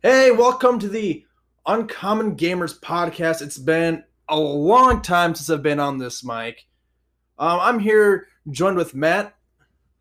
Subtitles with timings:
[0.00, 1.26] Hey, welcome to the
[1.66, 3.42] Uncommon Gamers podcast.
[3.42, 6.68] It's been a long time since I've been on this mic.
[7.36, 9.34] Um, I'm here joined with Matt.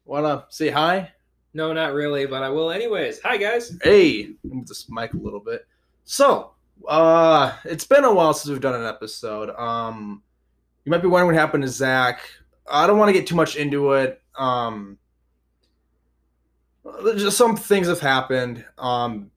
[0.05, 1.13] Wanna say hi?
[1.55, 3.21] No, not really, but I will anyways.
[3.21, 3.75] Hi guys.
[3.81, 5.65] Hey, move this mic a little bit.
[6.03, 6.51] So,
[6.87, 9.49] uh, it's been a while since we've done an episode.
[9.57, 10.21] Um,
[10.85, 12.19] you might be wondering what happened to Zach.
[12.69, 14.21] I don't want to get too much into it.
[14.37, 14.99] Um,
[17.15, 18.63] just some things have happened.
[18.77, 19.31] Um,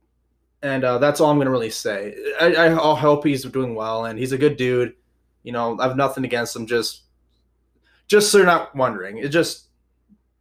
[0.62, 2.14] and uh, that's all I'm gonna really say.
[2.40, 4.94] I, I I'll hope he's doing well, and he's a good dude.
[5.42, 6.66] You know, I have nothing against him.
[6.66, 7.02] Just,
[8.08, 9.68] just so you're not wondering, it just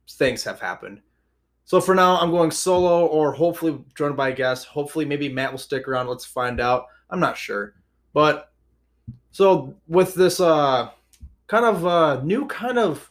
[0.09, 1.01] things have happened.
[1.63, 4.67] So for now, I'm going solo, or hopefully joined by a guest.
[4.67, 6.07] Hopefully, maybe Matt will stick around.
[6.07, 6.87] Let's find out.
[7.09, 7.75] I'm not sure,
[8.13, 8.51] but
[9.31, 10.89] so with this uh
[11.47, 13.09] kind of uh new kind of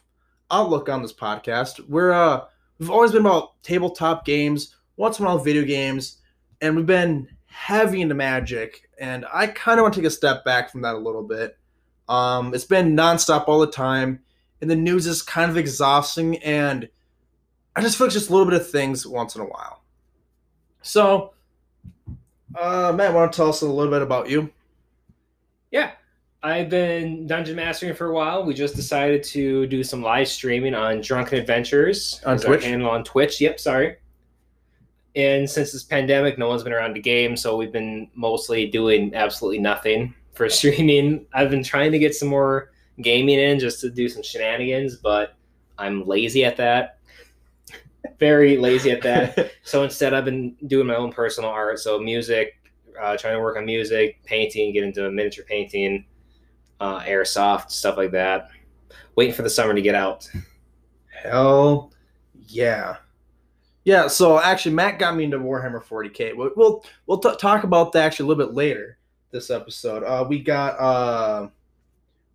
[0.51, 2.45] outlook on this podcast, we're uh
[2.77, 6.18] we've always been about tabletop games, once in a while video games
[6.61, 10.43] and we've been heavy into Magic, and I kind of want to take a step
[10.45, 11.57] back from that a little bit.
[12.07, 14.21] Um, it's been nonstop all the time,
[14.61, 16.89] and the news is kind of exhausting, and
[17.75, 19.83] I just feel like just a little bit of things once in a while.
[20.81, 21.33] So,
[22.59, 24.49] uh, Matt, want to tell us a little bit about you?
[25.71, 25.91] Yeah,
[26.41, 28.43] I've been dungeon mastering for a while.
[28.43, 32.63] We just decided to do some live streaming on Drunken Adventures On Twitch?
[32.63, 33.39] handle on Twitch.
[33.39, 33.97] Yep, sorry.
[35.15, 39.13] And since this pandemic, no one's been around to game, so we've been mostly doing
[39.15, 41.25] absolutely nothing for streaming.
[41.33, 45.35] I've been trying to get some more gaming in just to do some shenanigans, but
[45.77, 46.99] I'm lazy at that.
[48.19, 49.53] Very lazy at that.
[49.63, 51.77] So instead, I've been doing my own personal art.
[51.77, 52.59] So music,
[52.99, 56.05] uh, trying to work on music, painting, get into miniature painting,
[56.79, 58.49] uh, airsoft, stuff like that.
[59.15, 60.27] Waiting for the summer to get out.
[61.11, 61.91] Hell
[62.47, 62.95] yeah.
[63.85, 66.35] Yeah, so actually, Matt got me into Warhammer 40k.
[66.35, 68.97] We'll we'll, t- talk about that actually a little bit later
[69.31, 70.03] this episode.
[70.03, 71.47] Uh, we got uh,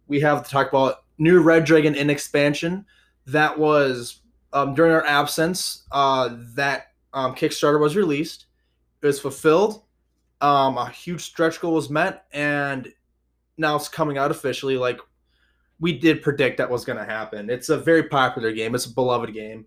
[0.09, 2.87] we have to talk about new Red Dragon Inn expansion
[3.27, 4.21] that was
[4.53, 5.85] um, during our absence.
[5.93, 8.47] Uh, that um, Kickstarter was released.
[9.03, 9.83] It was fulfilled.
[10.41, 12.93] Um, a huge stretch goal was met, and
[13.57, 14.77] now it's coming out officially.
[14.77, 14.99] Like
[15.81, 17.51] we did predict that was going to happen.
[17.51, 18.75] It's a very popular game.
[18.75, 19.67] It's a beloved game.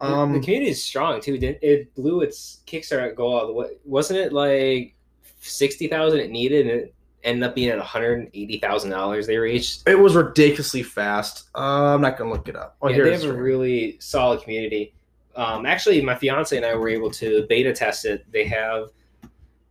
[0.00, 1.34] The- Um, the community is strong too.
[1.34, 3.36] It, it blew its Kickstarter goal.
[3.36, 3.66] out of the way.
[3.84, 4.94] Wasn't it like
[5.40, 9.26] sixty thousand it needed, and it ended up being at one hundred eighty thousand dollars
[9.26, 9.88] they reached.
[9.88, 11.48] It was ridiculously fast.
[11.54, 12.76] Uh, I'm not gonna look it up.
[12.82, 14.94] Oh, yeah, they have a really solid community.
[15.36, 18.24] Um, actually, my fiance and I were able to beta test it.
[18.30, 18.90] They have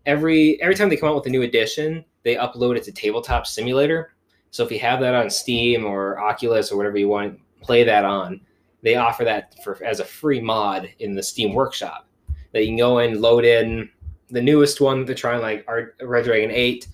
[0.06, 3.46] every every time they come out with a new edition, they upload it to Tabletop
[3.48, 4.14] Simulator.
[4.52, 8.06] So if you have that on Steam or Oculus or whatever you want, play that
[8.06, 8.42] on.
[8.84, 12.08] They offer that for as a free mod in the Steam Workshop
[12.52, 13.90] that you can go in, load in
[14.30, 15.68] the newest one they're trying, like
[16.02, 16.88] Red Dragon Eight,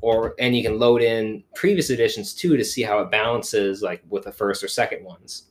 [0.00, 4.02] or and you can load in previous editions too to see how it balances like
[4.08, 5.44] with the first or second ones.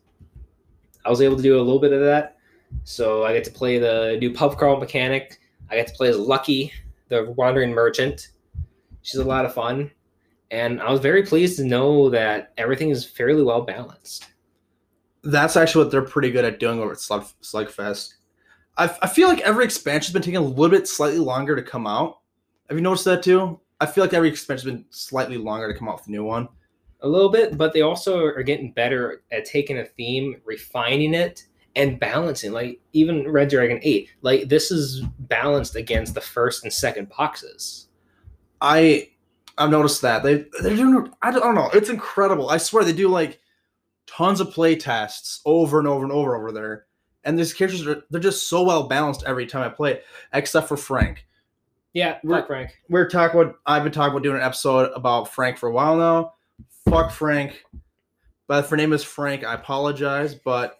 [1.05, 2.37] I was able to do a little bit of that.
[2.83, 5.39] So I get to play the new pub crawl mechanic.
[5.69, 6.73] I get to play as Lucky,
[7.07, 8.29] the wandering merchant.
[9.01, 9.91] She's a lot of fun.
[10.51, 14.27] And I was very pleased to know that everything is fairly well balanced.
[15.25, 18.15] That's actually what they're pretty good at doing over at Slug, Slugfest.
[18.77, 21.87] I, I feel like every expansion's been taking a little bit slightly longer to come
[21.87, 22.19] out.
[22.69, 23.59] Have you noticed that too?
[23.79, 26.47] I feel like every expansion's been slightly longer to come out with a new one.
[27.01, 31.43] A little bit, but they also are getting better at taking a theme, refining it,
[31.75, 32.51] and balancing.
[32.51, 37.89] Like even Red Dragon 8, like this is balanced against the first and second boxes.
[38.61, 39.09] I
[39.57, 41.11] I've noticed that they they're doing.
[41.21, 41.69] I don't, I don't know.
[41.73, 42.49] It's incredible.
[42.49, 43.39] I swear they do like
[44.07, 46.85] tons of play tests over and over and over over there,
[47.23, 50.01] and these characters are they're just so well balanced every time I play,
[50.33, 51.25] except for Frank.
[51.93, 52.71] Yeah, We're- fuck Frank.
[52.89, 55.95] we're talking about I've been talking about doing an episode about Frank for a while
[55.97, 56.33] now.
[56.89, 57.63] Fuck Frank.
[58.47, 60.77] But if her name is Frank, I apologize, but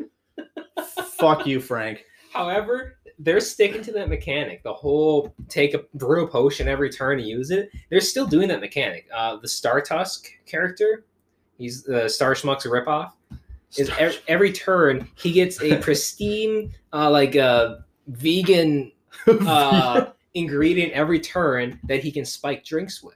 [1.18, 2.04] fuck you, Frank.
[2.32, 4.62] However, they're sticking to that mechanic.
[4.64, 7.70] The whole take a brew a potion every turn and use it.
[7.90, 9.06] They're still doing that mechanic.
[9.14, 11.04] Uh, the Star Tusk character,
[11.58, 13.12] he's the Star Schmuck's ripoff.
[13.76, 18.92] Is every, every turn he gets a pristine, uh, like uh, vegan
[19.26, 23.14] uh, ingredient every turn that he can spike drinks with.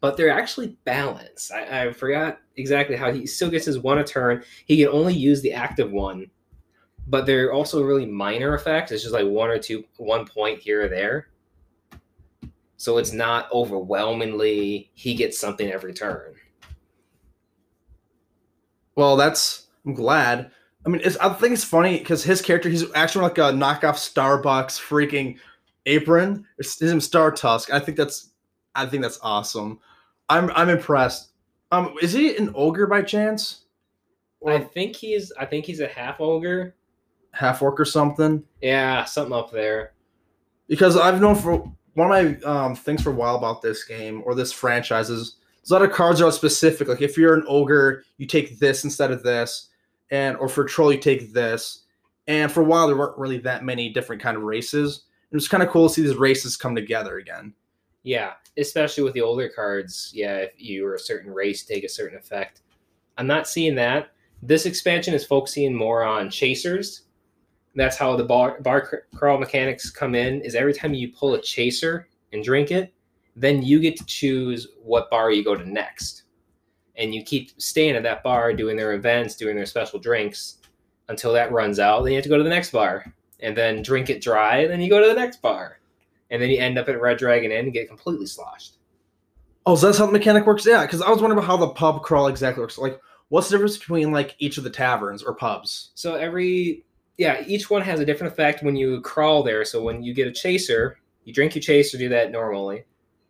[0.00, 1.50] But they're actually balanced.
[1.50, 4.44] I, I forgot exactly how he still gets his one a turn.
[4.66, 6.30] He can only use the active one,
[7.06, 8.92] but they're also really minor effects.
[8.92, 11.28] It's just like one or two, one point here or there.
[12.76, 16.34] So it's not overwhelmingly he gets something every turn.
[18.96, 20.50] Well, that's I'm glad.
[20.84, 23.96] I mean, it's, I think it's funny because his character, he's actually like a knockoff
[23.96, 25.36] Starbucks freaking
[25.84, 26.44] apron.
[26.58, 27.72] It's his name Star Tusk.
[27.72, 28.30] I think that's
[28.74, 29.78] I think that's awesome.
[30.28, 31.30] I'm I'm impressed.
[31.72, 33.64] Um, is he an ogre by chance?
[34.40, 36.74] Or I think he's I think he's a half ogre.
[37.32, 38.44] half orc or something?
[38.62, 39.92] Yeah, something up there.
[40.68, 44.22] Because I've known for one of my um, things for a while about this game
[44.24, 45.36] or this franchise is
[45.70, 46.88] a lot of cards are specific.
[46.88, 49.68] Like if you're an ogre, you take this instead of this,
[50.10, 51.84] and or for troll you take this.
[52.28, 55.04] And for a while there weren't really that many different kind of races.
[55.30, 57.54] It was kind of cool to see these races come together again.
[58.04, 60.12] Yeah, especially with the older cards.
[60.14, 62.62] Yeah, if you were a certain race, take a certain effect.
[63.18, 64.10] I'm not seeing that.
[64.42, 67.02] This expansion is focusing more on chasers.
[67.74, 70.40] That's how the bar, bar crawl mechanics come in.
[70.42, 72.94] Is every time you pull a chaser and drink it,
[73.36, 76.22] then you get to choose what bar you go to next,
[76.96, 80.58] and you keep staying at that bar, doing their events, doing their special drinks,
[81.08, 82.02] until that runs out.
[82.02, 84.66] Then you have to go to the next bar, and then drink it dry.
[84.66, 85.78] Then you go to the next bar,
[86.30, 88.78] and then you end up at Red Dragon Inn and get completely sloshed.
[89.66, 90.64] Oh, so that's how the mechanic works?
[90.64, 92.78] Yeah, because I was wondering about how the pub crawl exactly works.
[92.78, 95.90] Like, what's the difference between like each of the taverns or pubs?
[95.94, 96.84] So every
[97.18, 99.64] yeah, each one has a different effect when you crawl there.
[99.64, 102.84] So when you get a chaser, you drink your chaser, do that normally.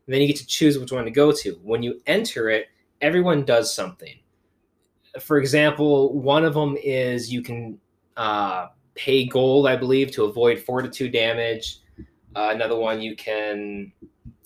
[0.07, 1.59] And then you get to choose which one to go to.
[1.63, 2.67] When you enter it,
[3.01, 4.15] everyone does something.
[5.21, 7.79] For example, one of them is you can
[8.17, 11.81] uh, pay gold, I believe, to avoid fortitude damage.
[12.35, 13.93] Uh, another one you can.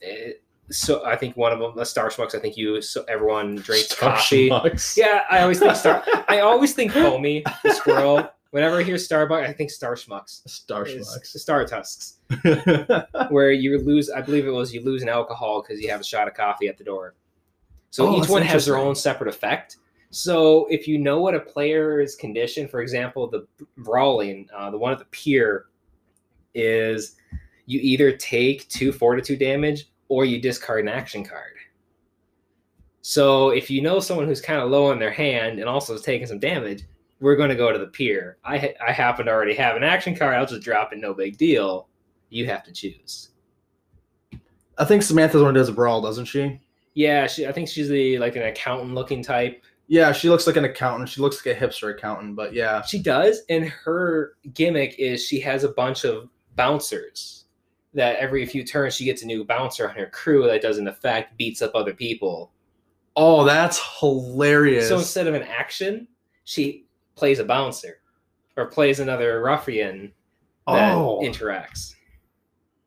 [0.02, 0.32] eh,
[0.70, 2.34] so I think one of them, the Star Schmucks.
[2.34, 2.80] I think you.
[2.80, 4.48] So everyone drinks coffee.
[4.96, 6.04] Yeah, I always think Star.
[6.28, 8.30] I always think Homie, the squirrel.
[8.50, 10.48] Whenever I hear Starbucks, I think Star Schmucks.
[10.48, 11.26] Star Schmucks.
[11.26, 12.18] Star Tusks.
[13.30, 16.04] Where you lose, I believe it was you lose an alcohol because you have a
[16.04, 17.14] shot of coffee at the door.
[17.90, 19.76] So Oh, each one has their own separate effect.
[20.10, 24.92] So if you know what a player's condition, for example, the brawling, uh, the one
[24.92, 25.66] at the pier,
[26.52, 27.14] is
[27.66, 31.54] you either take two fortitude damage or you discard an action card.
[33.02, 36.02] So if you know someone who's kind of low on their hand and also is
[36.02, 36.82] taking some damage,
[37.20, 38.38] we're going to go to the pier.
[38.44, 40.34] I ha- I happen to already have an action card.
[40.34, 41.88] I'll just drop it, no big deal.
[42.30, 43.30] You have to choose.
[44.78, 46.60] I think Samantha's one who does a brawl, doesn't she?
[46.94, 49.62] Yeah, she, I think she's the like an accountant looking type.
[49.88, 51.08] Yeah, she looks like an accountant.
[51.08, 52.82] She looks like a hipster accountant, but yeah.
[52.82, 57.44] She does, and her gimmick is she has a bunch of bouncers
[57.92, 61.36] that every few turns she gets a new bouncer on her crew that doesn't affect
[61.36, 62.52] beats up other people.
[63.16, 64.88] Oh, that's hilarious.
[64.88, 66.06] So instead of an action,
[66.44, 68.00] she plays a bouncer
[68.56, 70.12] or plays another ruffian
[70.66, 71.94] that oh, interacts.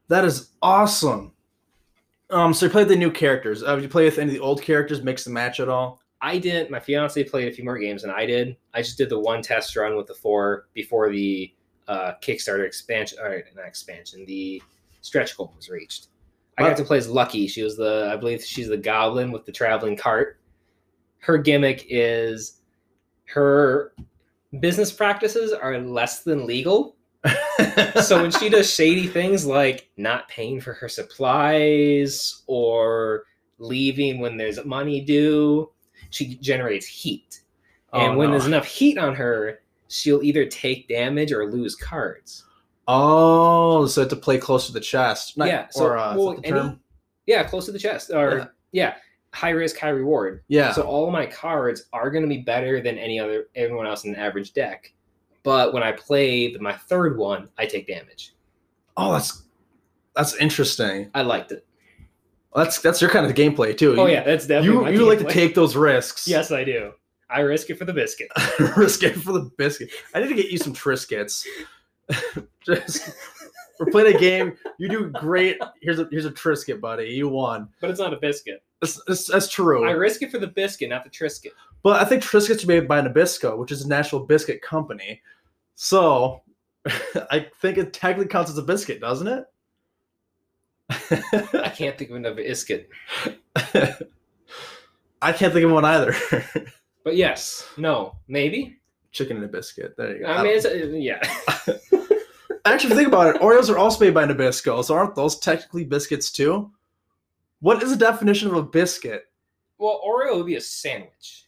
[0.08, 1.32] that is awesome.
[2.30, 3.64] Um, so you played the new characters.
[3.64, 5.04] Uh, did you play with any of the old characters?
[5.04, 6.02] Mix and match at all?
[6.22, 6.72] I didn't.
[6.72, 8.56] My fiance played a few more games than I did.
[8.74, 11.54] I just did the one test run with the four before the
[11.88, 14.62] uh, Kickstarter expansion, or not expansion, the
[15.02, 16.08] stretch goal was reached.
[16.58, 17.48] I got to play as Lucky.
[17.48, 20.40] She was the, I believe she's the goblin with the traveling cart.
[21.20, 22.62] Her gimmick is
[23.26, 23.94] her
[24.60, 26.96] business practices are less than legal.
[28.02, 33.24] so when she does shady things like not paying for her supplies or
[33.60, 35.70] leaving when there's money due,
[36.10, 37.42] she generates heat.
[37.94, 38.32] And Oh, when no.
[38.34, 42.46] there's enough heat on her, she'll either take damage or lose cards.
[42.88, 45.38] oh, so to play close to the chest.
[45.38, 45.68] Not, yeah.
[45.70, 46.78] So or uh, well, any-
[47.26, 48.12] yeah, close to the chest.
[48.14, 48.96] Or yeah.
[49.34, 50.44] High risk, high reward.
[50.48, 50.72] Yeah.
[50.74, 54.06] So all of my cards are going to be better than any other everyone else
[54.06, 54.94] in the average deck.
[55.44, 58.34] But when I play my third one, I take damage.
[58.96, 59.44] oh, that's
[60.16, 61.10] that's interesting.
[61.16, 61.66] I liked it.
[62.56, 64.00] That's that's your kind of gameplay too.
[64.00, 66.28] Oh You- yeah, that's definitely You you like to take those risks.
[66.28, 66.92] Yes, I do.
[67.30, 68.28] I risk it for the biscuit.
[68.78, 69.90] risk it for the biscuit.
[70.14, 71.44] I need to get you some Triscuits.
[72.66, 73.10] Just
[73.84, 74.58] we're playing a game.
[74.78, 75.60] You do great.
[75.82, 77.06] Here's a here's a Triscuit, buddy.
[77.06, 77.70] You won.
[77.82, 78.64] But it's not a biscuit.
[78.82, 79.88] That's, that's, that's true.
[79.88, 81.52] I risk it for the biscuit, not the Triscuit.
[81.84, 85.22] but I think Triscuits are made by Nabisco, which is a national biscuit company.
[85.76, 86.42] So
[87.32, 89.46] I think it technically counts as a biscuit, doesn't it?
[91.54, 92.90] I can't think of another biscuit.
[93.56, 96.16] I can't think of one either.
[97.04, 98.80] But yes, no, maybe.
[99.12, 99.96] Chicken and a biscuit.
[99.98, 100.26] There you go.
[100.26, 101.22] I mean, it's, uh, yeah.
[102.66, 103.42] Actually, think about it.
[103.42, 106.72] Oreos are also made by Nabisco, so aren't those technically biscuits too?
[107.60, 109.26] What is the definition of a biscuit?
[109.78, 111.46] well, Oreo would be a sandwich.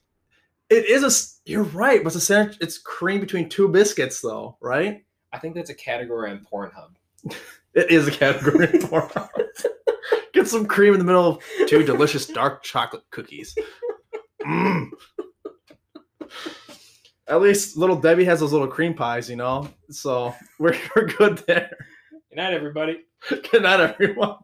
[0.70, 1.50] It is a.
[1.50, 2.58] You're right, but it's a sandwich.
[2.60, 5.06] It's cream between two biscuits, though, right?
[5.32, 6.92] I think that's a category on Pornhub.
[7.74, 9.12] It is a category for.
[10.34, 13.56] Get some cream in the middle of two delicious dark chocolate cookies.
[14.46, 14.92] Mm.
[17.28, 19.70] At least little Debbie has those little cream pies, you know.
[19.90, 21.76] So we're we're good there.
[22.30, 23.06] Good night, everybody.
[23.30, 24.38] Good night, everyone.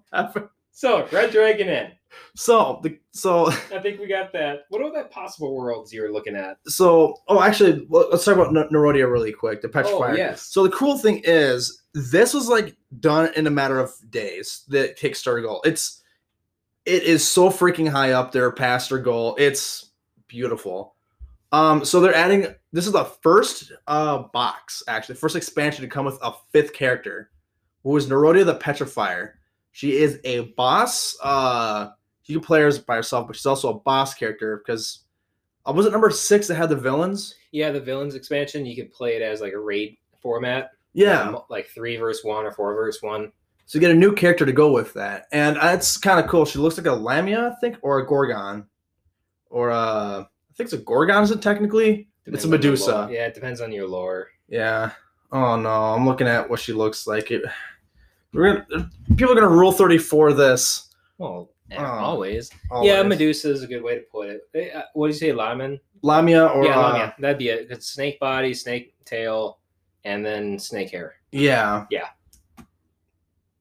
[0.72, 1.92] So, Red Dragon Inn.
[2.36, 4.62] So the so I think we got that.
[4.70, 6.58] What are that possible worlds you're looking at?
[6.68, 9.62] so oh actually let's talk about Nerodia really quick.
[9.62, 10.12] The petrifier.
[10.12, 10.42] Oh, yes.
[10.42, 14.64] So the cool thing is this was like done in a matter of days.
[14.68, 15.62] The Kickstarter goal.
[15.66, 16.02] It's
[16.86, 19.36] it is so freaking high up there past their goal.
[19.38, 19.92] It's
[20.28, 20.96] beautiful.
[21.52, 26.06] Um, so they're adding this is the first uh box actually, first expansion to come
[26.06, 27.32] with a fifth character,
[27.84, 29.34] who is Nerodia the Petrifier.
[29.72, 31.18] She is a boss.
[31.22, 31.90] Uh,
[32.26, 35.06] you can play her by herself, but she's also a boss character because
[35.66, 37.36] uh, was it number six that had the villains?
[37.52, 40.72] Yeah, the villains expansion, you could play it as like a raid format.
[40.94, 41.22] Yeah.
[41.22, 43.32] Um, like three versus one or four versus one.
[43.66, 46.46] So you get a new character to go with that, and that's kind of cool.
[46.46, 48.66] She looks like a Lamia, I think, or a Gorgon,
[49.50, 51.24] or a, I think it's a Gorgon.
[51.24, 52.08] Is it technically?
[52.26, 53.08] Depends it's a Medusa.
[53.12, 54.28] Yeah, it depends on your lore.
[54.50, 54.92] Yeah.
[55.32, 57.32] Oh no, I'm looking at what she looks like.
[57.32, 57.42] It,
[58.34, 60.94] we're gonna, people are gonna rule 34 this.
[61.18, 62.52] Well, eh, Oh, always.
[62.70, 62.88] always.
[62.90, 64.42] Yeah, Medusa is a good way to put it.
[64.54, 65.80] Eh, uh, What do you say, Lyman?
[66.02, 67.68] Lamia or yeah, uh, That'd be it.
[67.70, 69.60] It's snake body, snake tail,
[70.04, 71.16] and then snake hair.
[71.32, 71.86] Yeah.
[71.90, 72.08] Yeah.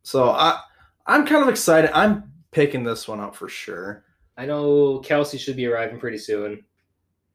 [0.03, 0.61] So I
[1.07, 1.91] I'm kind of excited.
[1.97, 4.05] I'm picking this one up for sure.
[4.37, 6.65] I know Kelsey should be arriving pretty soon.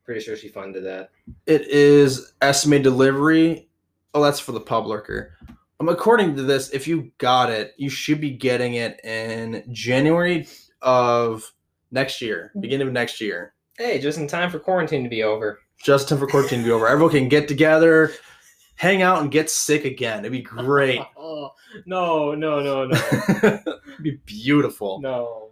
[0.06, 1.10] Pretty sure she funded that.
[1.48, 3.70] It is estimated delivery.
[4.14, 5.36] Oh, that's for the publisher.
[5.80, 10.48] Um, according to this, if you got it, you should be getting it in January
[10.82, 11.52] of
[11.92, 13.54] next year, beginning of next year.
[13.78, 15.60] Hey, just in time for quarantine to be over.
[15.84, 16.88] Just in time for quarantine to be over.
[16.88, 18.12] Everyone can get together,
[18.76, 20.20] hang out, and get sick again.
[20.20, 21.02] It'd be great.
[21.18, 21.52] oh
[21.86, 23.02] no, no, no, no,
[23.44, 23.64] It'd
[24.02, 25.02] be beautiful.
[25.02, 25.50] no.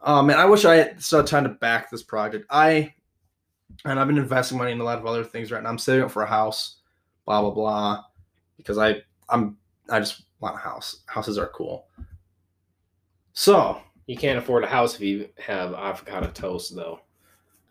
[0.00, 2.46] Oh man, I wish I had still had time to back this project.
[2.50, 2.94] I
[3.84, 5.68] and I've been investing money in a lot of other things right now.
[5.68, 6.76] I'm saving up for a house,
[7.24, 8.04] blah blah blah,
[8.56, 9.56] because I I'm
[9.88, 11.02] I just want a house.
[11.06, 11.86] Houses are cool.
[13.32, 17.00] So You can't afford a house if you have avocado toast, though.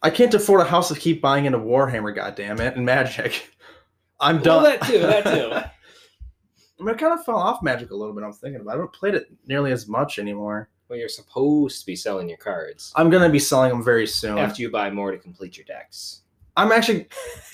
[0.04, 2.14] I can't afford a house to keep buying into Warhammer.
[2.16, 3.50] goddamn it, and Magic.
[4.20, 4.64] I'm Well, done.
[4.64, 5.52] that too, that too.
[6.80, 8.24] I mean, I kind of fell off Magic a little bit.
[8.24, 8.72] I'm thinking about.
[8.72, 8.74] it.
[8.74, 10.70] I haven't played it nearly as much anymore.
[10.90, 14.38] Well, you're supposed to be selling your cards I'm gonna be selling them very soon.
[14.38, 16.22] after you buy more to complete your decks.
[16.56, 17.08] I'm actually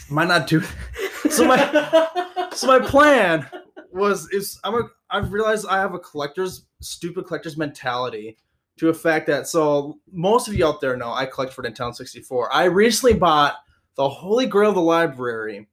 [0.10, 0.62] might not do.
[1.30, 3.46] So my so my plan
[3.92, 8.38] was is I'm a I've realized I have a collector's stupid collector's mentality
[8.78, 11.94] to a fact that so most of you out there know I collect for Nintendo
[11.94, 12.52] 64.
[12.54, 13.56] I recently bought
[13.96, 15.68] the Holy Grail of the library,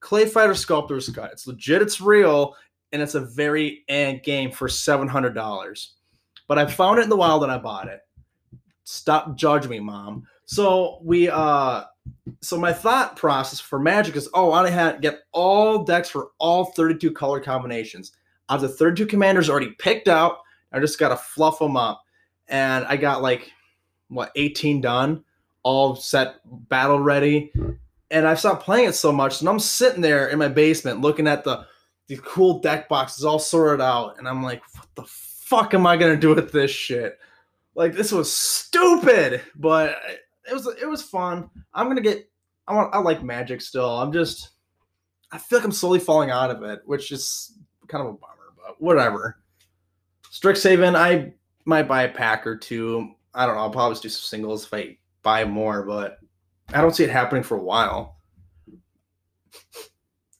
[0.00, 1.30] Clay Fighter Sculptor's Cut.
[1.32, 2.56] It's legit, it's real,
[2.92, 5.94] and it's a very end game for seven hundred dollars.
[6.46, 8.00] But I found it in the wild and I bought it.
[8.84, 10.26] Stop judging me, mom.
[10.46, 11.84] So we uh
[12.40, 16.66] so my thought process for magic is oh i had get all decks for all
[16.66, 18.12] 32 color combinations
[18.48, 20.38] i have the 32 commanders already picked out
[20.72, 22.02] i just gotta fluff them up
[22.48, 23.52] and i got like
[24.08, 25.24] what 18 done
[25.62, 26.36] all set
[26.68, 27.52] battle ready
[28.10, 31.26] and i've stopped playing it so much and i'm sitting there in my basement looking
[31.26, 31.66] at the
[32.08, 35.04] the cool deck boxes all sorted out and i'm like what the
[35.56, 37.18] fuck am i gonna do with this shit
[37.74, 39.96] like this was stupid but
[40.48, 42.30] it was it was fun I'm gonna get.
[42.66, 42.94] I want.
[42.94, 43.98] I like Magic still.
[43.98, 44.50] I'm just.
[45.32, 47.58] I feel like I'm slowly falling out of it, which is
[47.88, 48.54] kind of a bummer.
[48.56, 49.40] But whatever.
[50.30, 51.34] Strixhaven, I
[51.64, 53.14] might buy a pack or two.
[53.34, 53.62] I don't know.
[53.62, 56.18] I'll probably just do some singles if I buy more, but
[56.72, 58.18] I don't see it happening for a while.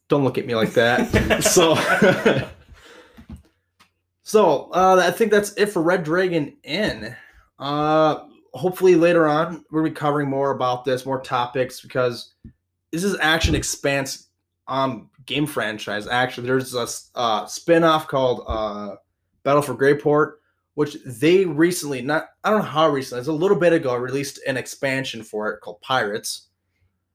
[0.09, 1.43] Don't look at me like that.
[1.45, 1.75] so.
[4.25, 7.15] so uh, I think that's it for Red Dragon Inn.
[7.59, 12.35] Uh, hopefully later on we'll be covering more about this, more topics because
[12.91, 14.29] this is action expanse
[14.67, 16.07] um game franchise.
[16.07, 18.97] Actually, there's a uh, spin-off called uh,
[19.43, 20.35] Battle for Greyport,
[20.75, 24.41] which they recently not I don't know how recently, it's a little bit ago released
[24.47, 26.49] an expansion for it called Pirates.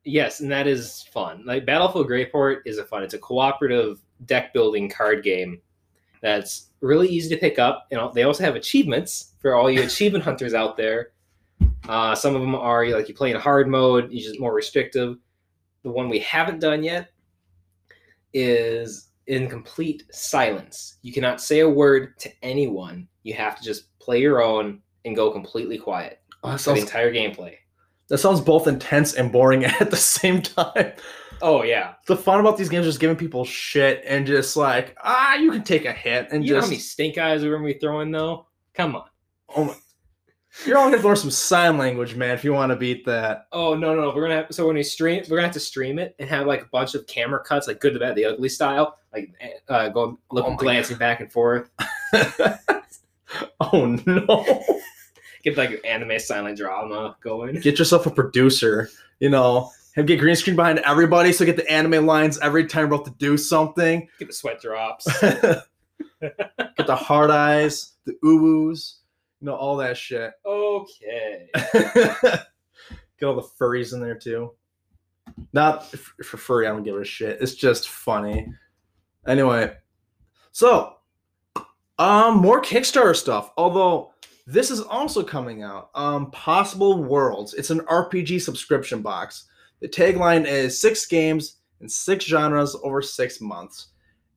[0.03, 1.43] Yes, and that is fun.
[1.45, 3.03] Like Battle for Greyport is a fun.
[3.03, 5.61] It's a cooperative deck building card game
[6.21, 7.87] that's really easy to pick up.
[7.91, 11.11] And they also have achievements for all you achievement hunters out there.
[11.87, 15.17] Uh, some of them are like you play in hard mode, you just more restrictive.
[15.83, 17.09] The one we haven't done yet
[18.33, 20.97] is in complete silence.
[21.01, 23.07] You cannot say a word to anyone.
[23.23, 27.13] You have to just play your own and go completely quiet Oh, that, the entire
[27.13, 27.55] gameplay.
[28.09, 30.91] That sounds both intense and boring at the same time.
[31.41, 35.35] Oh yeah, The fun about these games is giving people shit and just like ah,
[35.35, 37.79] you can take a hit and you know how many stink eyes we're gonna be
[37.79, 38.47] throwing though?
[38.73, 39.05] Come on.
[39.55, 39.75] oh my.
[40.65, 43.47] You're all gonna learn some sign language, man, if you want to beat that.
[43.51, 44.15] Oh no, no, no.
[44.15, 46.47] We're gonna have so when we stream, we're gonna have to stream it and have
[46.47, 49.31] like a bunch of camera cuts, like good, the bad, the ugly style, like
[49.69, 51.69] uh, going looking Oh glancing back and forth.
[53.61, 54.65] oh no.
[55.43, 57.59] Get like your anime silent drama going.
[57.61, 61.69] Get yourself a producer, you know, and get green screen behind everybody so get the
[61.71, 64.07] anime lines every time we're about to do something.
[64.19, 65.07] Get the sweat drops.
[65.21, 65.67] get
[66.21, 68.95] the hard eyes, the oohs,
[69.39, 70.33] you know, all that shit.
[70.45, 71.49] okay.
[73.19, 74.51] Get all the furries in there too.
[75.51, 77.41] Not for furry, I don't give a shit.
[77.41, 78.47] It's just funny.
[79.27, 79.75] Anyway,
[80.51, 80.95] so
[81.97, 83.51] um, more Kickstarter stuff.
[83.57, 84.13] Although
[84.49, 85.91] this is also coming out.
[85.93, 87.53] Um, Possible Worlds.
[87.53, 89.45] It's an RPG subscription box.
[89.79, 93.89] The tagline is six games in six genres over six months,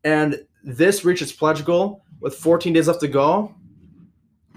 [0.05, 3.55] and this reached its pledge goal with 14 days left to go.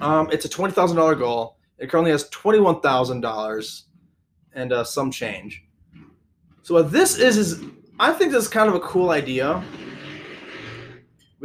[0.02, 1.58] Um, it's a twenty thousand dollar goal.
[1.80, 3.86] It currently has twenty one thousand dollars
[4.54, 5.64] and uh, some change.
[6.64, 7.64] So what this is is
[7.98, 9.64] I think this is kind of a cool idea.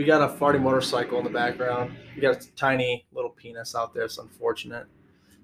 [0.00, 1.94] We got a farting motorcycle in the background.
[2.16, 4.04] We got a tiny little penis out there.
[4.04, 4.86] It's unfortunate.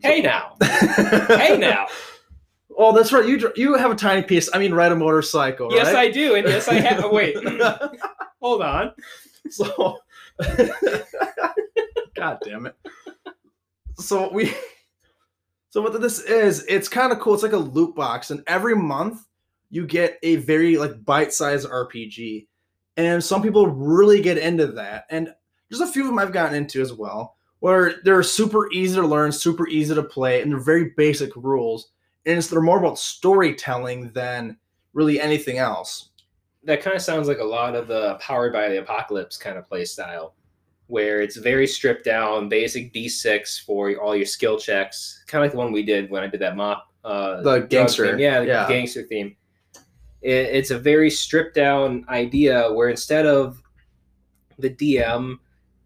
[0.02, 0.56] Hey now.
[0.62, 1.88] Hey now.
[2.74, 3.28] Oh, that's right.
[3.28, 4.48] You you have a tiny piece.
[4.54, 5.70] I mean, ride a motorcycle.
[5.70, 5.96] Yes, right?
[5.96, 7.04] I do, and yes, I have.
[7.04, 7.36] oh, Wait,
[8.40, 8.92] hold on.
[9.50, 9.98] So,
[12.14, 12.76] God damn it.
[13.96, 14.54] So we,
[15.68, 17.34] so what this is, it's kind of cool.
[17.34, 19.20] It's like a loot box, and every month
[19.68, 22.46] you get a very like bite-sized RPG,
[22.96, 25.04] and some people really get into that.
[25.10, 25.34] And
[25.68, 29.06] there's a few of them I've gotten into as well, where they're super easy to
[29.06, 31.90] learn, super easy to play, and they're very basic rules.
[32.24, 34.56] And it's they're more about storytelling than
[34.94, 36.10] really anything else.
[36.64, 39.68] That kind of sounds like a lot of the Powered by the Apocalypse kind of
[39.68, 40.34] play style,
[40.88, 45.52] where it's very stripped down, basic D6 for all your skill checks, kind of like
[45.52, 46.88] the one we did when I did that mop.
[47.04, 48.18] Uh, The gangster, theme.
[48.18, 48.68] yeah, the yeah.
[48.68, 49.36] gangster theme.
[50.22, 53.62] It, it's a very stripped down idea where instead of
[54.58, 55.38] the DM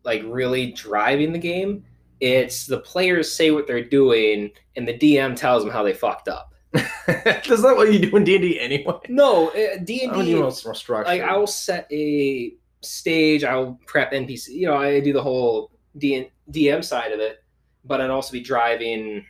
[0.04, 1.84] like really driving the game,
[2.20, 6.28] it's the players say what they're doing, and the DM tells them how they fucked
[6.28, 6.54] up.
[6.74, 8.94] Is that what you do in D and D anyway?
[9.08, 11.04] No, uh, D and D do more structure.
[11.04, 12.52] like I will set a
[12.82, 14.48] stage, I'll prep NPC.
[14.50, 17.42] You know, I do the whole D- DM side of it,
[17.84, 19.24] but I'd also be driving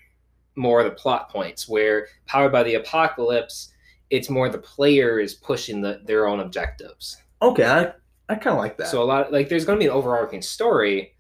[0.57, 1.69] more of the plot points.
[1.69, 3.73] Where powered by the apocalypse,
[4.11, 7.17] it's more the player is pushing the, their own objectives.
[7.41, 7.93] Okay, I,
[8.29, 8.89] I kind of like that.
[8.89, 11.15] So a lot like there's going to be an overarching story,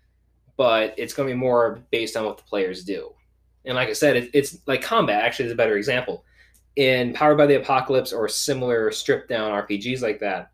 [0.57, 3.15] but it's going to be more based on what the players do.
[3.65, 5.23] And like I said, it, it's like combat.
[5.23, 6.25] Actually, is a better example.
[6.77, 10.51] In Powered by the Apocalypse or similar stripped down RPGs like that,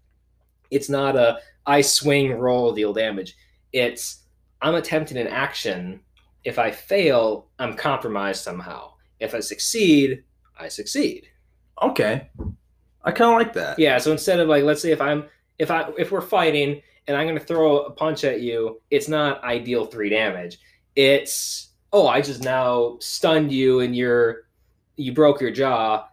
[0.70, 3.36] it's not a I swing, roll, deal damage.
[3.72, 4.24] It's
[4.62, 6.00] I'm attempting an action.
[6.44, 8.92] If I fail, I'm compromised somehow.
[9.20, 10.22] If I succeed,
[10.58, 11.28] I succeed.
[11.82, 12.28] Okay,
[13.02, 13.78] I kind of like that.
[13.78, 15.24] Yeah, so instead of like let's say if I'm
[15.58, 19.42] if I if we're fighting and I'm gonna throw a punch at you, it's not
[19.44, 20.58] ideal three damage.
[20.96, 24.48] It's oh I just now stunned you and you're
[24.96, 26.08] you broke your jaw.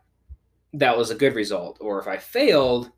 [0.74, 1.78] That was a good result.
[1.82, 2.92] Or if I failed,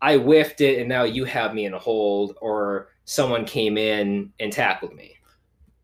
[0.00, 4.32] I whiffed it and now you have me in a hold or someone came in
[4.38, 5.16] and tackled me.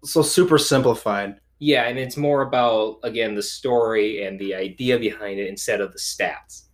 [0.04, 1.40] So super simplified.
[1.59, 5.93] Yeah, and it's more about again the story and the idea behind it instead of
[5.93, 6.64] the stats.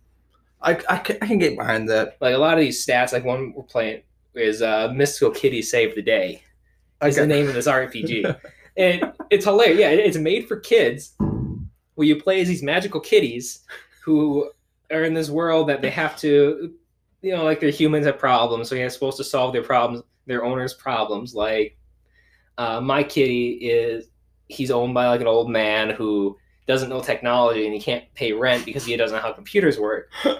[0.61, 2.17] I, I, can, I can get behind that.
[2.21, 4.03] like a lot of these stats, like one we're playing
[4.35, 6.43] is uh, Mystical Kitty Save the Day.
[7.03, 8.39] Is the name of this RPG,
[8.77, 9.79] and it's hilarious.
[9.79, 11.15] Yeah, it's made for kids,
[11.95, 13.61] where you play as these magical kitties
[14.03, 14.51] who
[14.91, 16.71] are in this world that they have to,
[17.23, 20.45] you know, like they're humans have problems, so you're supposed to solve their problems, their
[20.45, 21.33] owners' problems.
[21.33, 21.75] Like
[22.59, 24.09] uh, my kitty is,
[24.51, 26.37] he's owned by like an old man who
[26.67, 30.11] doesn't know technology and he can't pay rent because he doesn't know how computers work.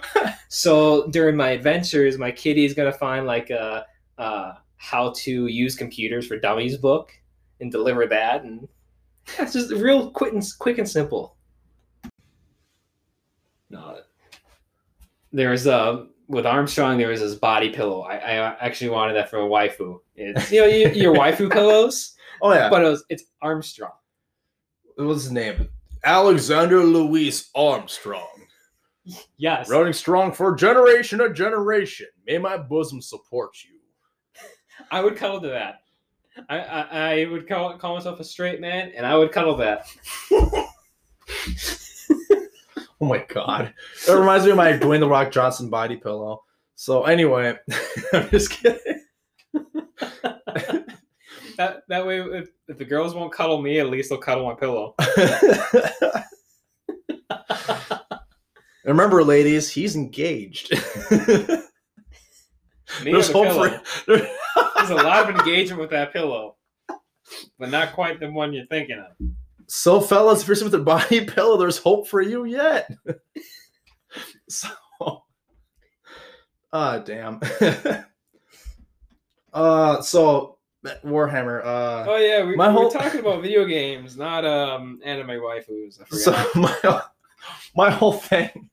[0.54, 3.86] So during my adventures, my kitty is gonna find like a,
[4.18, 7.10] uh how to use computers for dummies book
[7.60, 8.68] and deliver that, and
[9.28, 11.36] yeah, it's just real quick and quick and simple.
[13.70, 14.00] No,
[15.32, 18.02] there's a with Armstrong there was this body pillow.
[18.02, 20.00] I, I actually wanted that for a waifu.
[20.16, 22.68] It's you know your, your waifu pillows, oh yeah.
[22.68, 23.92] but it was it's Armstrong.
[24.96, 25.68] What was his name?
[26.04, 28.28] Alexander Louis Armstrong.
[29.36, 32.06] Yes, Running strong for generation to generation.
[32.26, 33.78] May my bosom support you.
[34.90, 35.82] I would cuddle to that.
[36.48, 36.80] I, I,
[37.12, 39.86] I would call, call myself a straight man, and I would cuddle that.
[43.02, 43.74] Oh my god.
[44.06, 46.44] That reminds me of my Dwayne the Rock Johnson body pillow.
[46.76, 47.58] So anyway,
[48.12, 49.01] I'm just kidding.
[51.56, 54.54] That that way, if, if the girls won't cuddle me, at least they'll cuddle my
[54.54, 54.94] pillow.
[58.84, 60.70] Remember, ladies, he's engaged.
[61.10, 61.68] There's
[63.28, 63.80] the hope pillow.
[63.84, 64.16] for
[64.76, 66.56] There's a lot of engagement with that pillow,
[67.58, 69.16] but not quite the one you're thinking of.
[69.68, 72.90] So, fellas, if you're with a body pillow, there's hope for you yet.
[74.48, 74.68] so,
[76.72, 77.40] ah, damn.
[79.54, 81.64] uh, so Warhammer.
[81.64, 86.00] Uh, Oh yeah, we, My we whole- talking about video games, not um anime waifus.
[86.00, 87.02] I so my
[87.76, 88.68] my whole thing.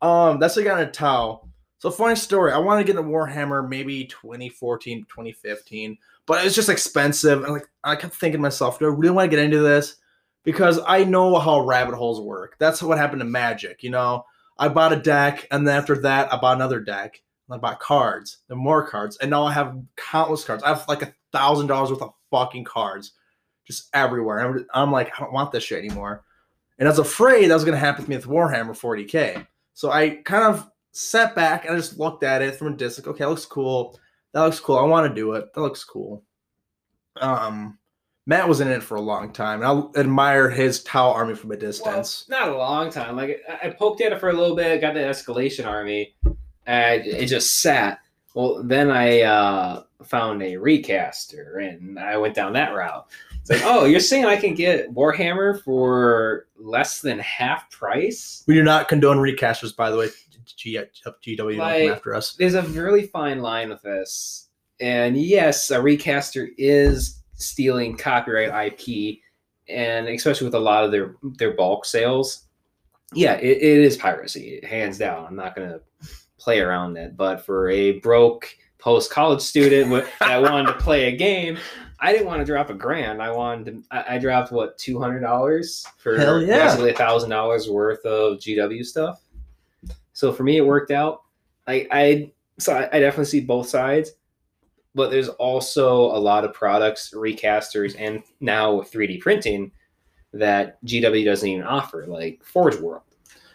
[0.00, 1.48] Um, that's what I got in a towel.
[1.78, 2.52] So funny story.
[2.52, 7.42] I wanted to get into Warhammer maybe 2014, 2015, but it was just expensive.
[7.44, 9.96] And like I kept thinking to myself, do I really want to get into this?
[10.44, 12.56] Because I know how rabbit holes work.
[12.58, 13.82] That's what happened to Magic.
[13.82, 14.24] You know,
[14.58, 17.20] I bought a deck, and then after that, I bought another deck.
[17.50, 20.62] I bought cards, then more cards, and now I have countless cards.
[20.62, 23.12] I have like a thousand dollars worth of fucking cards,
[23.66, 24.38] just everywhere.
[24.38, 26.24] And I'm, I'm like, I don't want this shit anymore.
[26.78, 29.46] And I was afraid that was going to happen to me with Warhammer 40k.
[29.74, 33.06] So I kind of sat back and I just looked at it from a distance.
[33.06, 33.98] Like, okay, that looks cool.
[34.32, 34.78] That looks cool.
[34.78, 35.52] I want to do it.
[35.54, 36.24] That looks cool.
[37.20, 37.78] Um,
[38.26, 41.50] Matt was in it for a long time, and I admire his Tau army from
[41.50, 42.24] a Well, distance.
[42.28, 43.16] not a long time.
[43.16, 46.14] Like I I poked at it for a little bit, got the escalation army,
[46.66, 47.98] and it just sat.
[48.34, 53.06] Well, then I uh, found a recaster, and I went down that route.
[53.40, 58.44] It's like, oh, you're saying I can get Warhammer for less than half price?
[58.46, 60.08] we do not condone recasters, by the way.
[60.56, 62.34] G- GW Like- come after us.
[62.34, 64.48] There's a really fine line with this,
[64.80, 69.18] and yes, a recaster is stealing copyright IP,
[69.68, 72.44] and especially with a lot of their their bulk sales.
[73.14, 75.26] Yeah, it, it is piracy, hands down.
[75.26, 75.80] I'm not gonna
[76.38, 78.48] play around it, but for a broke
[78.82, 79.90] post college student
[80.20, 81.56] that wanted to play a game,
[82.00, 83.22] I didn't want to drop a grand.
[83.22, 83.82] I wanted to.
[83.96, 86.66] I, I dropped what two hundred dollars for Hell yeah.
[86.66, 89.22] basically a thousand dollars worth of GW stuff.
[90.12, 91.22] So for me, it worked out.
[91.66, 94.12] I I so I, I definitely see both sides,
[94.94, 99.70] but there's also a lot of products, recasters, and now 3D printing
[100.32, 103.02] that GW doesn't even offer, like Forge World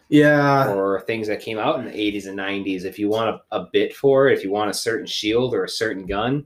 [0.10, 2.86] Yeah, or things that came out in the 80s and 90s.
[2.86, 5.66] If you want a, a bit for it, if you want a certain shield or
[5.66, 6.46] a certain gun,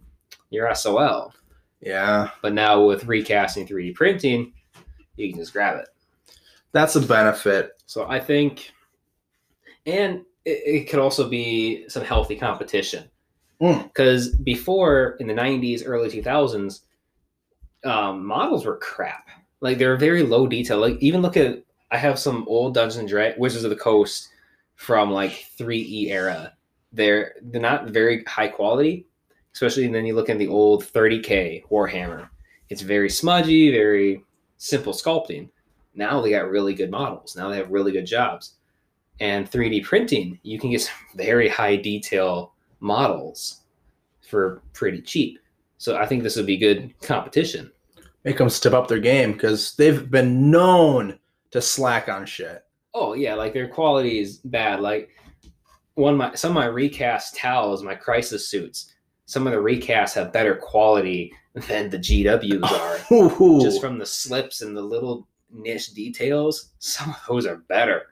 [0.50, 1.34] you're SOL.
[1.80, 4.54] yeah, But now with recasting 3D printing,
[5.16, 5.88] you can just grab it.
[6.72, 7.72] that's a benefit.
[7.86, 8.72] So I think,
[9.86, 13.10] and it, it could also be some healthy competition.
[13.62, 13.84] Mm.
[13.84, 16.82] Because before in the 90s, early 2000s,
[17.84, 19.28] um, models were crap.
[19.60, 20.80] Like they're very low detail.
[20.80, 24.30] Like even look at, I have some old Dungeons and Dragons, Wizards of the Coast
[24.76, 26.54] from like 3E era.
[26.94, 29.06] They're they're not very high quality,
[29.54, 32.30] especially and then you look at the old 30k Warhammer.
[32.70, 34.24] It's very smudgy, very
[34.58, 35.50] simple sculpting.
[35.94, 37.36] Now they got really good models.
[37.36, 38.56] Now they have really good jobs.
[39.20, 43.62] And 3D printing, you can get some very high detail models
[44.22, 45.40] for pretty cheap.
[45.78, 47.72] So I think this would be good competition.
[48.24, 51.20] Make them step up their game because they've been known
[51.52, 52.64] to slack on shit.
[52.94, 54.80] Oh yeah, like their quality is bad.
[54.82, 55.10] Like
[55.96, 58.94] one of my some of my recast towels, my crisis suits,
[59.26, 61.32] some of the recasts have better quality
[61.68, 62.64] than the GWs
[63.12, 63.14] are.
[63.14, 68.04] Ooh, Just from the slips and the little niche details, some of those are better.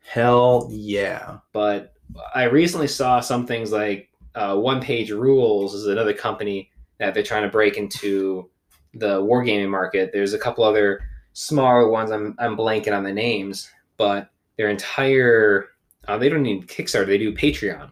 [0.00, 1.38] hell yeah.
[1.52, 1.94] But
[2.34, 7.22] I recently saw some things like uh, One Page Rules is another company that they're
[7.22, 8.50] trying to break into
[8.94, 10.10] the wargaming market.
[10.12, 11.00] There's a couple other
[11.32, 12.10] smaller ones.
[12.10, 15.70] I'm I'm blanking on the names, but their entire
[16.08, 17.06] uh, they don't need Kickstarter.
[17.06, 17.90] They do Patreon.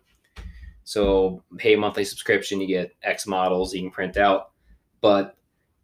[0.84, 4.50] So pay a monthly subscription, you get X models you can print out.
[5.00, 5.36] But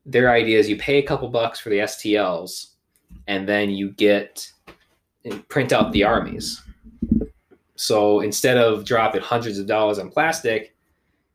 [0.04, 2.72] their idea is you pay a couple bucks for the STLs,
[3.28, 4.50] and then you get
[5.24, 6.62] and print out the armies.
[7.76, 10.74] So instead of dropping hundreds of dollars on plastic,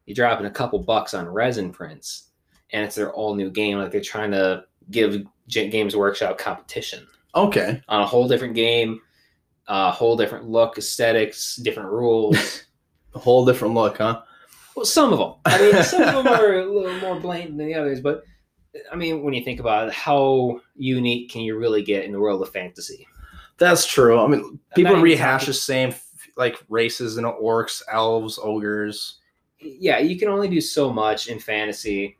[0.05, 2.29] you're dropping a couple bucks on resin prints,
[2.73, 3.77] and it's their all new game.
[3.77, 7.81] Like they're trying to give Games Workshop competition Okay.
[7.87, 9.01] on a whole different game,
[9.67, 12.63] a whole different look, aesthetics, different rules.
[13.13, 14.21] A whole different look, huh?
[14.73, 15.33] well, some of them.
[15.43, 18.23] I mean, some of them are a little more blatant than the others, but
[18.89, 22.21] I mean, when you think about it, how unique can you really get in the
[22.21, 23.05] world of fantasy?
[23.57, 24.17] That's true.
[24.17, 25.93] I mean, people rehash the same
[26.37, 29.19] like races, and orcs, elves, ogres.
[29.59, 32.17] yeah, you can only do so much in fantasy.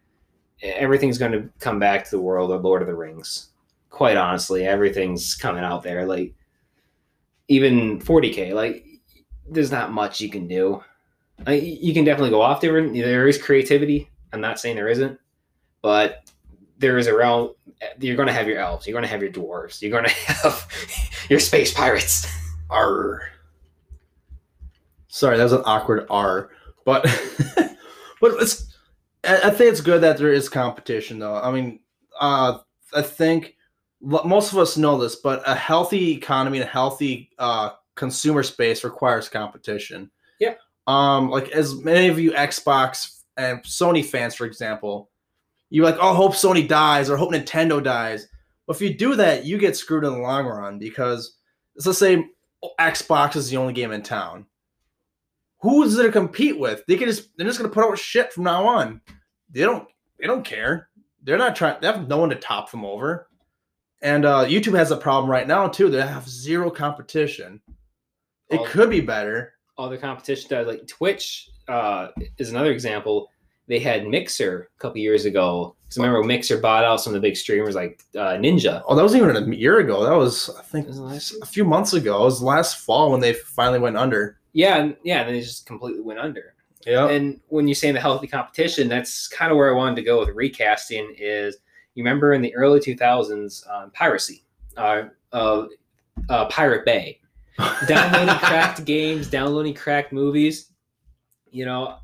[0.63, 3.49] Everything's going to come back to the world of Lord of the Rings.
[3.89, 6.05] Quite honestly, everything's coming out there.
[6.05, 6.33] Like
[7.47, 8.85] even 40k, like
[9.49, 10.83] there's not much you can do.
[11.47, 12.93] You can definitely go off different.
[12.93, 14.09] There is creativity.
[14.31, 15.19] I'm not saying there isn't,
[15.81, 16.31] but
[16.77, 17.53] there is a realm.
[17.99, 18.85] You're going to have your elves.
[18.85, 19.81] You're going to have your dwarves.
[19.81, 20.67] You're going to have
[21.29, 22.27] your space pirates.
[22.69, 23.23] R.
[25.07, 26.49] Sorry, that was an awkward R.
[26.85, 27.03] But
[28.21, 28.70] but it's
[29.23, 31.35] I I think it's good that there is competition though.
[31.35, 31.79] I mean,
[32.19, 32.59] uh,
[32.93, 33.55] I think
[34.01, 38.83] most of us know this, but a healthy economy and a healthy uh, consumer space
[38.83, 40.09] requires competition.
[40.39, 40.55] Yeah.
[40.87, 45.11] Um, like as many of you Xbox and Sony fans, for example,
[45.69, 48.27] you're like, oh, hope Sony dies or hope Nintendo dies.
[48.65, 51.37] But if you do that, you get screwed in the long run because
[51.85, 52.25] let's say
[52.79, 54.45] Xbox is the only game in town.
[55.61, 56.83] Who's it to compete with?
[56.87, 59.01] They can just they're just gonna put out shit from now on.
[59.49, 59.87] They don't
[60.19, 60.89] they don't care.
[61.23, 63.27] They're not trying they have no one to top them over.
[64.01, 65.89] And uh YouTube has a problem right now too.
[65.89, 67.61] They have zero competition.
[68.49, 69.53] It All- could be better.
[69.77, 70.67] all the competition does.
[70.67, 73.29] Like Twitch uh, is another example.
[73.67, 75.75] They had Mixer a couple years ago.
[75.83, 78.81] Because remember, Mixer bought out some of the big streamers like uh, Ninja.
[78.87, 80.03] Oh, that wasn't even a year ago.
[80.03, 82.21] That was I think Was a few months ago.
[82.23, 84.39] It was last fall when they finally went under.
[84.53, 86.55] Yeah, and, yeah, and then they just completely went under.
[86.85, 87.09] Yeah.
[87.09, 90.19] And when you say the healthy competition, that's kind of where I wanted to go
[90.19, 91.15] with recasting.
[91.17, 91.57] Is
[91.95, 94.43] you remember in the early two thousands, um, piracy,
[94.77, 95.65] uh, uh,
[96.29, 97.19] uh, Pirate Bay,
[97.87, 100.71] downloading cracked games, downloading cracked movies.
[101.51, 101.97] You know,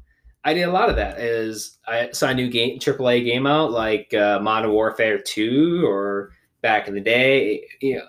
[0.43, 1.19] I did a lot of that.
[1.19, 6.31] Is I saw a new game, AAA game out like uh, Modern Warfare Two, or
[6.61, 8.07] back in the day, you know,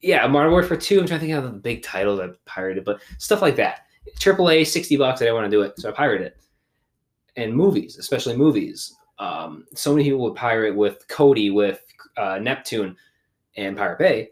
[0.00, 1.00] yeah, Modern Warfare Two.
[1.00, 3.86] I'm trying to think of the big titles I pirated, but stuff like that.
[4.18, 5.20] AAA, sixty bucks.
[5.20, 6.36] I didn't want to do it, so I pirated it.
[7.36, 8.94] And movies, especially movies.
[9.18, 11.84] Um, so many people would pirate with Kodi, with
[12.16, 12.96] uh, Neptune,
[13.56, 14.30] and Pirate Bay.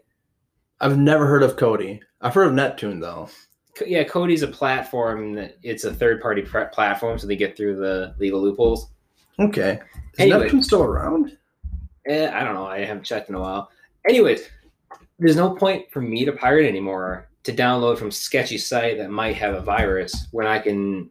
[0.79, 1.99] I've never heard of Kodi.
[2.21, 3.29] I've heard of Neptune though.
[3.85, 8.15] Yeah, Kodi's a platform that it's a third party platform, so they get through the
[8.17, 8.89] legal loopholes.
[9.39, 9.79] Okay.
[10.13, 10.39] Is Anyway.
[10.39, 11.37] Neptune still around?
[12.07, 12.65] Eh, I don't know.
[12.65, 13.69] I haven't checked in a while.
[14.09, 14.49] Anyways,
[15.19, 19.35] there's no point for me to pirate anymore to download from sketchy site that might
[19.35, 21.09] have a virus when I can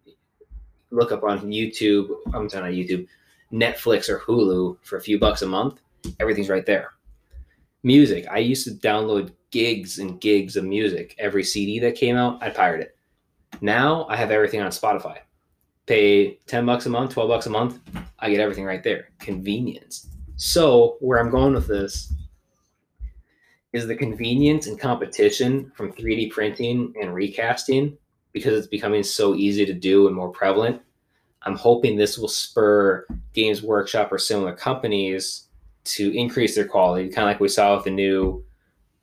[0.90, 2.08] look up on YouTube.
[2.32, 3.06] I'm sorry, not YouTube,
[3.52, 5.80] Netflix or Hulu for a few bucks a month.
[6.20, 6.92] Everything's right there.
[7.82, 8.26] Music.
[8.30, 11.14] I used to download gigs and gigs of music.
[11.18, 12.96] Every CD that came out, I pirate it.
[13.60, 15.18] Now I have everything on Spotify.
[15.86, 17.78] Pay 10 bucks a month, 12 bucks a month.
[18.18, 19.10] I get everything right there.
[19.20, 20.08] Convenience.
[20.36, 22.12] So, where I'm going with this
[23.76, 27.96] is the convenience and competition from 3D printing and recasting
[28.32, 30.80] because it's becoming so easy to do and more prevalent.
[31.42, 35.44] I'm hoping this will spur Games Workshop or similar companies
[35.84, 38.44] to increase their quality, kind of like we saw with the new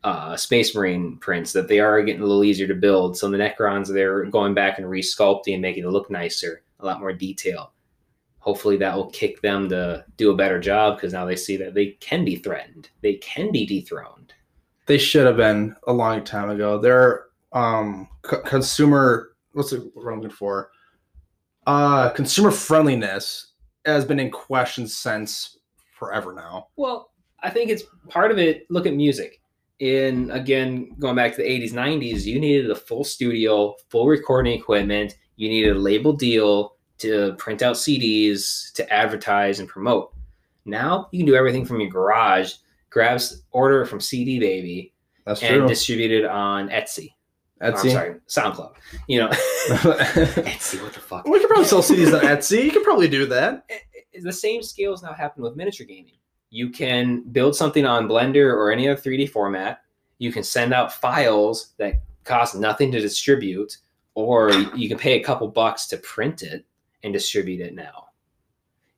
[0.03, 3.17] uh, Space Marine prints, that they are getting a little easier to build.
[3.17, 6.99] So the Necrons, they're going back and resculpting, and making it look nicer, a lot
[6.99, 7.73] more detail
[8.43, 11.73] hopefully that will kick them to do a better job because now they see that
[11.73, 14.32] they can be threatened they can be dethroned
[14.85, 16.77] They should have been a long time ago.
[16.77, 18.07] Their um
[18.45, 20.71] consumer what's the what I'm looking for?
[21.67, 23.51] Uh consumer friendliness
[23.85, 25.57] has been in question since
[25.97, 26.67] forever now.
[26.75, 29.41] well i think it's part of it look at music
[29.79, 34.57] in again going back to the 80s 90s you needed a full studio full recording
[34.57, 40.13] equipment you needed a label deal to print out cds to advertise and promote
[40.65, 42.55] now you can do everything from your garage
[42.93, 44.93] grabs order from cd baby
[45.25, 45.67] That's and true.
[45.67, 47.09] distribute it on etsy
[47.61, 47.91] Oh, I'm Etsy.
[47.93, 48.73] sorry soundcloud
[49.07, 49.29] you know
[49.69, 52.65] etsy what the fuck We could probably sell CDs on Etsy.
[52.65, 53.63] You could probably do that.
[53.69, 53.75] Eh,
[54.15, 56.15] eh, the same scales now happen with miniature gaming.
[56.49, 59.79] You can build something on Blender or any other 3D format.
[60.17, 63.77] You can send out files that cost nothing to distribute,
[64.13, 66.65] or you can pay a couple bucks to print it
[67.03, 68.07] and distribute it now.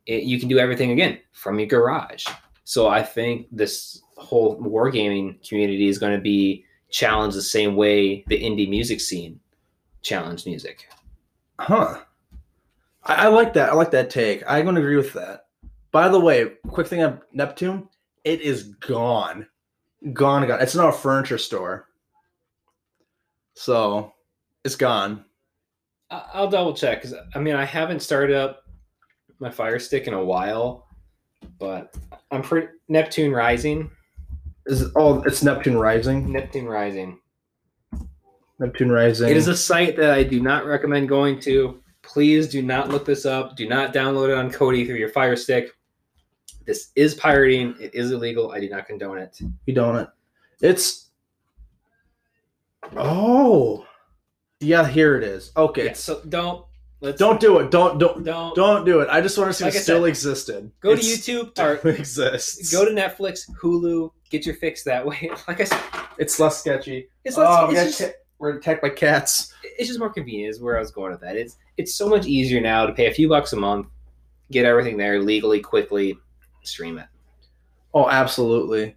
[0.07, 2.25] It, you can do everything again from your garage.
[2.65, 8.23] So I think this whole wargaming community is going to be challenged the same way
[8.27, 9.39] the indie music scene
[10.01, 10.87] challenged music.
[11.59, 11.99] Huh.
[13.03, 13.71] I, I like that.
[13.71, 14.43] I like that take.
[14.47, 15.45] I'm going to agree with that.
[15.91, 17.87] By the way, quick thing on Neptune,
[18.23, 19.47] it is gone.
[20.13, 20.61] Gone, gone.
[20.61, 21.87] It's not a furniture store.
[23.53, 24.11] So
[24.63, 25.23] it's gone.
[26.09, 28.63] I'll double check because I mean I haven't started up
[29.39, 30.87] my Fire Stick in a while,
[31.57, 31.95] but
[32.35, 33.89] I'm pretty Neptune Rising.
[34.65, 36.31] Is it, oh, it's Neptune Rising.
[36.31, 37.19] Neptune Rising.
[38.59, 39.29] Neptune Rising.
[39.29, 41.81] It is a site that I do not recommend going to.
[42.01, 43.55] Please do not look this up.
[43.55, 45.71] Do not download it on Kodi through your Fire Stick.
[46.65, 47.75] This is pirating.
[47.79, 48.51] It is illegal.
[48.51, 49.39] I do not condone it.
[49.65, 50.07] you don't it.
[50.61, 51.09] It's
[52.95, 53.85] oh
[54.59, 54.87] yeah.
[54.87, 55.51] Here it is.
[55.55, 56.65] Okay, Yeah, so don't
[57.05, 57.71] let's don't do it.
[57.71, 59.09] Don't don't don't don't do it.
[59.09, 60.71] I just want to see Like it still said, existed.
[60.81, 62.71] go to YouTube or exists.
[62.71, 65.29] go to Netflix, Hulu, get your fix that way.
[65.47, 65.81] Like I said,
[66.17, 67.07] It's less sketchy.
[67.23, 69.53] it's less, oh, it's we just, ca- we're attacked by cats.
[69.63, 71.35] it's just more convenient is where I was going with that.
[71.37, 73.87] It's it's so much easier now to pay a few bucks a month,
[74.51, 76.17] get everything there legally, quickly,
[76.63, 77.07] stream it.
[77.93, 78.95] Oh, absolutely.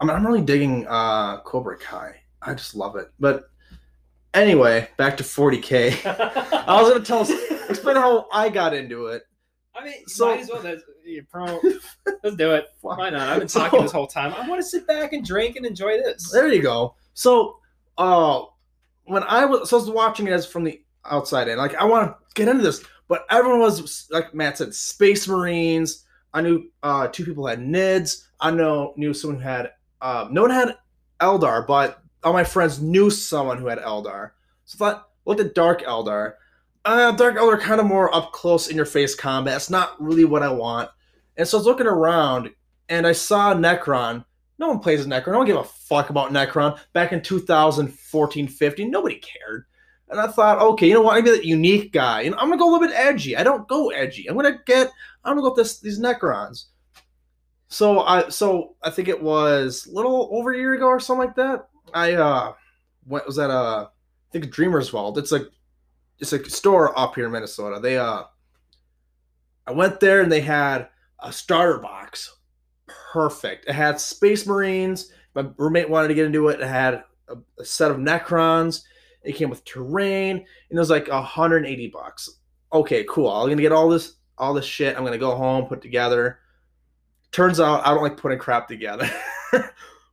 [0.00, 2.16] I mean, I'm really digging uh, Cobra Kai.
[2.42, 3.10] I just love it.
[3.18, 3.50] But
[4.34, 6.04] anyway, back to 40k.
[6.68, 7.30] I was gonna tell us
[7.68, 9.22] explain how I got into it.
[9.74, 10.62] I mean, So- might as well.
[10.62, 11.44] That's, you pro,
[12.22, 12.66] let's do it.
[12.82, 13.28] Why not?
[13.28, 14.34] I've been talking this whole time.
[14.34, 16.30] I want to sit back and drink and enjoy this.
[16.30, 16.94] There you go.
[17.14, 17.58] So,
[17.96, 18.42] uh,
[19.04, 21.84] when I was, so I was watching it as from the outside in, like I
[21.84, 26.04] want to get into this, but everyone was like Matt said, Space Marines.
[26.34, 28.24] I knew uh, two people had NIDS.
[28.38, 29.70] I know knew someone who had
[30.02, 30.76] uh, no one had
[31.20, 34.30] Eldar, but all my friends knew someone who had Eldar.
[34.64, 36.34] So I thought, looked at Dark Eldar.
[36.84, 39.56] Uh, Dark Eldar kind of more up close in your face combat.
[39.56, 40.90] It's not really what I want.
[41.36, 42.50] And so I was looking around
[42.88, 44.24] and I saw Necron.
[44.58, 45.32] No one plays Necron.
[45.32, 48.90] No one give a fuck about Necron back in 2014 15.
[48.90, 49.66] Nobody cared.
[50.10, 51.16] And I thought, okay, you know what?
[51.16, 52.26] I'm gonna be that unique guy.
[52.28, 53.36] Know, I'm gonna go a little bit edgy.
[53.36, 54.28] I don't go edgy.
[54.28, 54.90] I'm gonna get.
[55.24, 56.64] I'm gonna go with this these Necrons.
[57.68, 61.26] So I so I think it was a little over a year ago or something
[61.26, 61.67] like that.
[61.94, 62.52] I uh
[63.06, 65.18] went was at uh I think Dreamers Vault.
[65.18, 65.46] It's like
[66.18, 67.80] it's a store up here in Minnesota.
[67.80, 68.24] They uh
[69.66, 70.88] I went there and they had
[71.20, 72.36] a starter box.
[73.12, 73.66] Perfect.
[73.68, 75.12] It had Space Marines.
[75.34, 76.60] My roommate wanted to get into it.
[76.60, 78.82] It had a, a set of Necrons.
[79.22, 82.30] It came with terrain, and it was like 180 bucks.
[82.72, 83.28] Okay, cool.
[83.28, 84.96] I'm gonna get all this all this shit.
[84.96, 86.38] I'm gonna go home, put together.
[87.30, 89.08] Turns out I don't like putting crap together,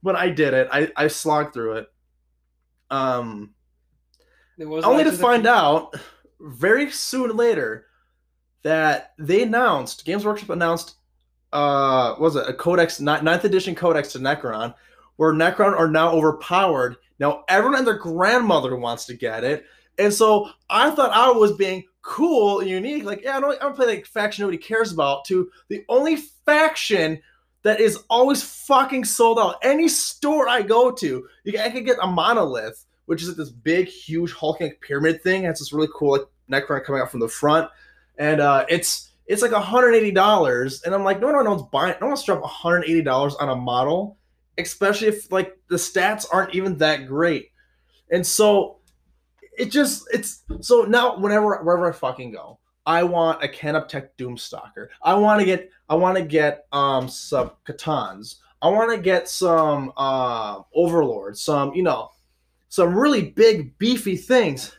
[0.06, 0.70] but I did it.
[0.72, 1.88] I I slogged through it.
[2.92, 3.56] Um,
[4.62, 5.96] only to find out
[6.40, 7.88] very soon later
[8.62, 10.96] that they announced Games Workshop announced
[11.52, 14.76] uh what was it a codex ni- ninth edition codex to Necron
[15.18, 16.98] where Necron are now overpowered.
[17.20, 19.66] Now everyone and their grandmother wants to get it.
[19.98, 23.06] And so I thought I was being cool and unique.
[23.06, 25.26] Like, yeah, I don't, I don't play like faction nobody cares about.
[25.26, 27.22] To the only faction
[27.66, 29.56] that is always fucking sold out.
[29.64, 33.38] Any store I go to, you can, I could get a monolith, which is like
[33.38, 35.44] this big, huge hulking pyramid thing.
[35.44, 36.28] It has this really cool like
[36.64, 37.72] Necron coming out from the front,
[38.20, 40.84] and uh, it's it's like $180.
[40.86, 41.96] And I'm like, no, no, no one's buying.
[42.00, 44.20] No one's drop $180 on a model,
[44.60, 47.50] especially if like the stats aren't even that great.
[48.12, 48.78] And so
[49.58, 54.90] it just it's so now whenever wherever I fucking go, I want a Canoptek Doomstalker.
[55.02, 58.36] I want to get I want to get um some C'tans.
[58.62, 62.12] I want to get some uh Overlords, some you know,
[62.70, 64.76] some really big beefy things.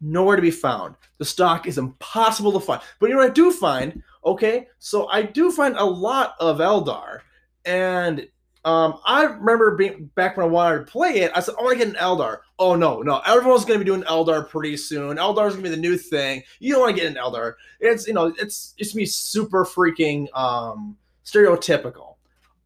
[0.00, 0.94] Nowhere to be found.
[1.18, 2.80] The stock is impossible to find.
[3.00, 4.02] But you know what I do find?
[4.24, 7.20] Okay, so I do find a lot of Eldar,
[7.64, 8.28] and
[8.64, 11.30] um, I remember being back when I wanted to play it.
[11.34, 13.88] I said, "I want to get an Eldar." Oh no, no, everyone's going to be
[13.88, 15.16] doing Eldar pretty soon.
[15.16, 16.42] Eldar's going to be the new thing.
[16.58, 17.54] You don't want to get an Eldar.
[17.80, 22.16] It's you know, it's it's me super freaking um stereotypical.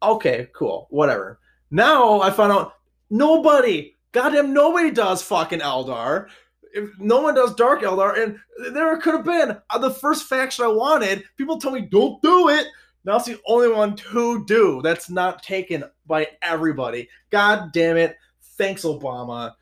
[0.01, 1.39] Okay, cool, whatever.
[1.69, 2.73] Now I found out
[3.09, 6.27] nobody, goddamn nobody does fucking Eldar.
[6.73, 8.39] If no one does Dark Eldar, and
[8.73, 11.23] there could have been uh, the first faction I wanted.
[11.37, 12.65] People told me don't do it.
[13.05, 17.09] Now it's the only one to do that's not taken by everybody.
[17.29, 18.15] God damn it.
[18.57, 19.53] Thanks, Obama.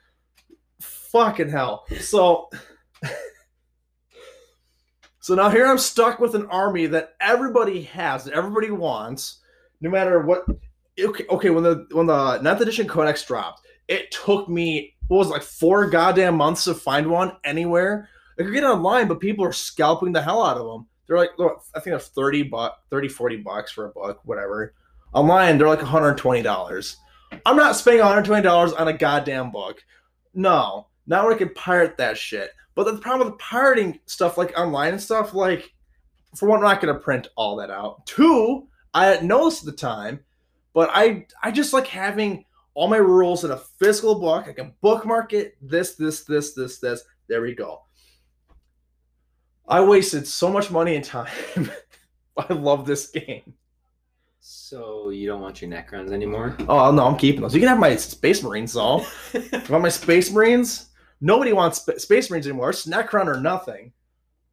[0.79, 1.85] Fucking hell.
[1.99, 2.49] So
[5.21, 9.37] So now here I'm stuck with an army that everybody has, that everybody wants,
[9.79, 10.45] no matter what
[10.99, 15.27] okay, okay when the when the 9th edition codex dropped, it took me what was
[15.27, 18.09] it, like four goddamn months to find one anywhere.
[18.39, 20.87] I could get online, but people are scalping the hell out of them.
[21.11, 21.31] They're like,
[21.75, 24.73] I think they're 30 bucks, 30, 40 bucks for a book, whatever.
[25.11, 26.95] Online, they're like $120.
[27.45, 29.83] I'm not spending $120 on a goddamn book.
[30.33, 32.51] No, not when I can pirate that shit.
[32.75, 35.73] But the problem with pirating stuff like online and stuff, like,
[36.33, 38.05] for one, I'm not going to print all that out.
[38.05, 40.21] Two, I hadn't noticed at the time,
[40.73, 44.47] but I I just like having all my rules in a physical book.
[44.47, 45.57] I can bookmark it.
[45.61, 47.03] This, this, this, this, this.
[47.27, 47.81] There we go.
[49.71, 51.31] I wasted so much money and time.
[52.37, 53.53] I love this game.
[54.41, 56.57] So you don't want your Necrons anymore?
[56.67, 57.53] Oh no, I'm keeping those.
[57.53, 59.05] You can have my Space Marines though.
[59.33, 60.89] you want my Space Marines?
[61.21, 62.71] Nobody wants sp- Space Marines anymore.
[62.71, 63.93] It's Necron or nothing.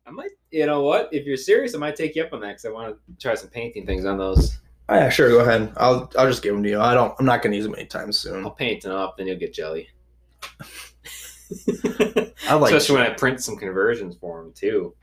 [0.07, 1.09] I might, you know what?
[1.13, 3.35] If you're serious, I might take you up on that because I want to try
[3.35, 4.59] some painting things on those.
[4.89, 5.31] Oh, yeah, sure.
[5.31, 5.73] Go ahead.
[5.79, 6.81] I'll I'll just give them to you.
[6.81, 7.13] I don't.
[7.19, 8.45] I'm not gonna use them anytime soon.
[8.45, 9.89] I'll paint them up, then you'll get jelly.
[12.49, 12.73] I like.
[12.75, 14.95] Especially when I print some conversions for them too.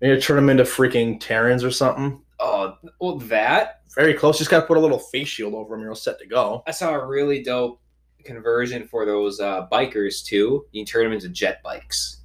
[0.00, 2.20] Maybe turn them into freaking Terrans or something.
[2.38, 4.38] Oh, well, that Very close.
[4.38, 5.80] Just gotta put a little face shield over them.
[5.80, 6.62] You're all set to go.
[6.66, 7.80] I saw a really dope
[8.24, 10.64] conversion for those uh, bikers too.
[10.72, 12.18] You can turn them into jet bikes.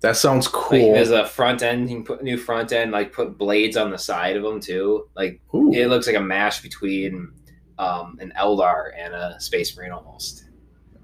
[0.00, 0.92] That sounds Like cool.
[0.92, 3.96] there's a front end, you can put new front end, like put blades on the
[3.98, 5.08] side of them too.
[5.16, 7.32] Like Ooh, it looks like a mash between
[7.78, 10.43] um, an Eldar and a Space Marine almost.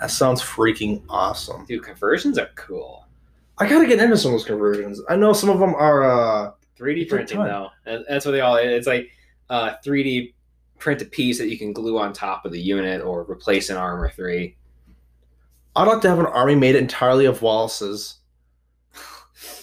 [0.00, 1.64] That sounds freaking awesome.
[1.66, 3.06] Dude, conversions are cool.
[3.58, 5.00] I gotta get into some of those conversions.
[5.08, 6.02] I know some of them are.
[6.04, 7.68] uh 3D printing though.
[7.86, 8.56] And That's what they all.
[8.56, 9.10] It's like
[9.50, 10.32] uh, 3D
[10.78, 13.76] print a piece that you can glue on top of the unit or replace an
[13.76, 14.56] armor three.
[15.76, 18.16] I'd like to have an army made entirely of Wallaces.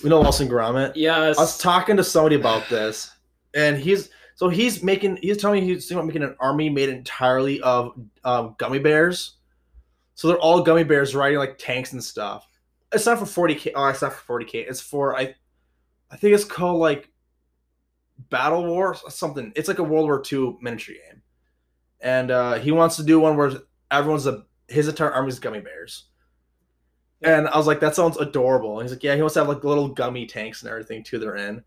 [0.03, 0.93] We know Wallace and Gromit.
[0.95, 1.37] Yes.
[1.37, 3.11] I was talking to somebody about this,
[3.55, 6.89] and he's so he's making he's telling me he's thinking about making an army made
[6.89, 9.36] entirely of um, gummy bears.
[10.17, 12.49] So they're all gummy bears riding like tanks and stuff.
[12.91, 13.73] It's not for 40k.
[13.75, 14.67] Oh, it's not for 40k.
[14.67, 15.35] It's for I,
[16.09, 17.11] I think it's called like
[18.31, 19.53] Battle War or something.
[19.55, 21.21] It's like a World War II miniature game,
[22.01, 23.51] and uh, he wants to do one where
[23.91, 26.05] everyone's a his entire army's gummy bears.
[27.21, 28.79] And I was like, that sounds adorable.
[28.79, 31.19] And he's like, yeah, he wants to have like little gummy tanks and everything too.
[31.19, 31.63] They're in.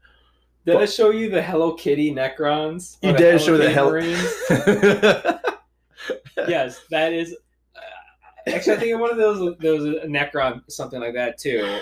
[0.66, 2.98] Did I show you the Hello Kitty Necrons?
[3.00, 4.34] You did show the Kitty Hel- Marines?
[6.48, 7.36] yes, that is.
[8.52, 11.80] Uh, actually, I think one of those there was a Necron, something like that too.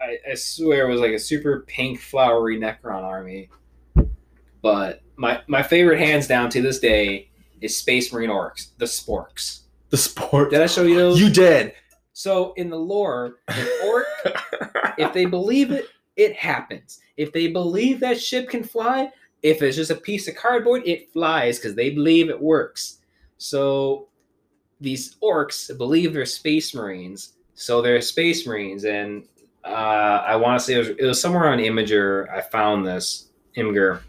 [0.00, 3.48] I, I swear it was like a super pink, flowery Necron army.
[4.62, 7.30] But my my favorite, hands down to this day,
[7.60, 9.60] is Space Marine Orcs, the Sporks.
[9.90, 10.50] the sport.
[10.50, 11.20] Did I show you those?
[11.20, 11.72] You did.
[12.12, 14.06] So in the lore, an orc,
[14.98, 15.86] if they believe it,
[16.16, 17.00] it happens.
[17.16, 19.10] If they believe that ship can fly,
[19.42, 22.98] if it's just a piece of cardboard, it flies because they believe it works.
[23.38, 24.08] So
[24.80, 28.84] these orcs believe they're space marines, so they're space marines.
[28.84, 29.26] And
[29.64, 32.30] uh, I want to say it was, it was somewhere on Imgur.
[32.30, 34.00] I found this Imgur.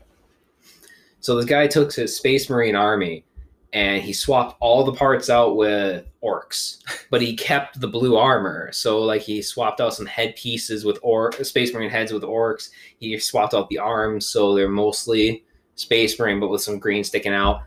[1.20, 3.26] So this guy took his space marine army
[3.74, 8.72] and he swapped all the parts out with orcs but he kept the blue armor.
[8.72, 12.70] So like he swapped out some head pieces with or Space Marine heads with orcs.
[13.00, 15.44] He swapped out the arms, so they're mostly
[15.76, 17.64] Space Marine, but with some green sticking out.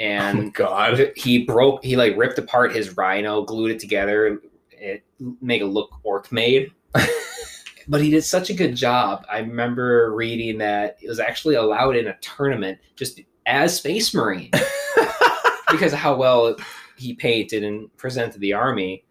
[0.00, 1.12] Oh And god.
[1.16, 4.40] he broke, he like ripped apart his rhino, glued it together,
[4.70, 5.04] it
[5.40, 6.72] make it look orc made.
[7.88, 9.24] but he did such a good job.
[9.30, 14.50] I remember reading that it was actually allowed in a tournament just as Space Marine
[15.70, 16.56] because of how well
[16.96, 19.04] he painted and presented the army.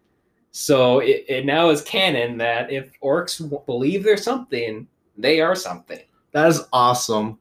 [0.50, 5.54] So it, it now is canon that if orcs w- believe there's something, they are
[5.54, 6.00] something.
[6.32, 7.38] That is awesome.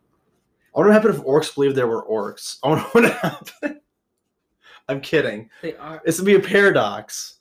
[0.74, 2.58] I wonder what happened if orcs believed there were orcs.
[2.64, 3.80] I wonder what happened.
[4.88, 5.50] I'm kidding.
[5.62, 7.36] They are, It's gonna be a paradox.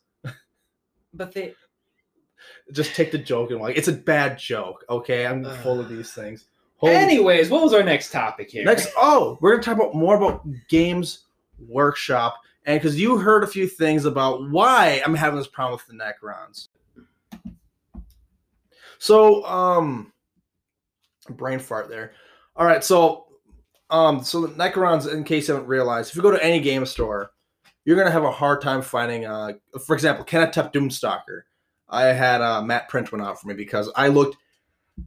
[1.15, 1.55] but they.
[2.73, 4.85] Just take the joke and like it's a bad joke.
[4.89, 5.57] Okay, I'm Ugh.
[5.63, 6.47] full of these things.
[6.77, 8.65] Holy- Anyways, what was our next topic here?
[8.65, 11.25] Next, oh, we're gonna talk about more about Games
[11.69, 15.87] Workshop, and because you heard a few things about why I'm having this problem with
[15.89, 16.69] the Necrons.
[18.99, 20.13] So, um,
[21.31, 22.13] brain fart there.
[22.61, 23.25] All right, so,
[23.89, 26.85] um, so the Necrons, in case you haven't realized, if you go to any game
[26.85, 27.31] store,
[27.87, 29.55] you're gonna have a hard time finding, uh,
[29.87, 31.45] for example, Canoptek Doomstalker.
[31.89, 34.37] I had uh, Matt print one out for me because I looked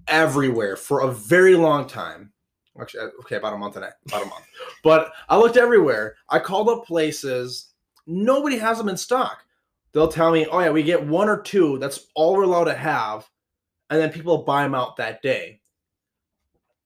[0.07, 2.33] everywhere for a very long time.
[2.81, 4.45] Actually, uh, okay, about a month and a, about a month.
[4.83, 6.15] But I looked everywhere.
[6.29, 7.67] I called up places.
[8.07, 9.43] Nobody has them in stock.
[9.91, 11.77] They'll tell me, "Oh yeah, we get one or two.
[11.77, 13.29] That's all we're allowed to have,"
[13.91, 15.59] and then people buy them out that day.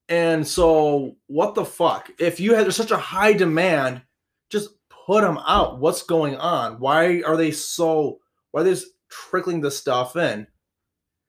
[0.10, 2.10] And so, what the fuck?
[2.18, 4.01] If you had such a high demand,
[4.49, 5.80] just put them out.
[5.80, 6.80] What's going on?
[6.80, 8.20] Why are they so?
[8.51, 10.47] Why are they just trickling the stuff in?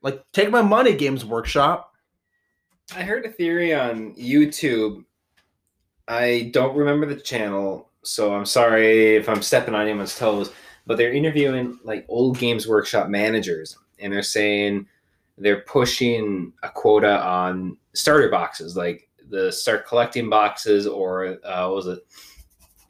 [0.00, 1.92] Like, take my money, Games Workshop.
[2.94, 5.04] I heard a theory on YouTube.
[6.06, 10.52] I don't remember the channel, so I'm sorry if I'm stepping on anyone's toes.
[10.86, 14.86] But they're interviewing like old Games Workshop managers, and they're saying
[15.40, 21.74] they're pushing a quota on starter boxes, like the start collecting boxes, or uh, what
[21.74, 22.00] was it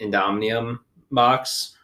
[0.01, 0.79] Indomitus
[1.11, 1.77] box,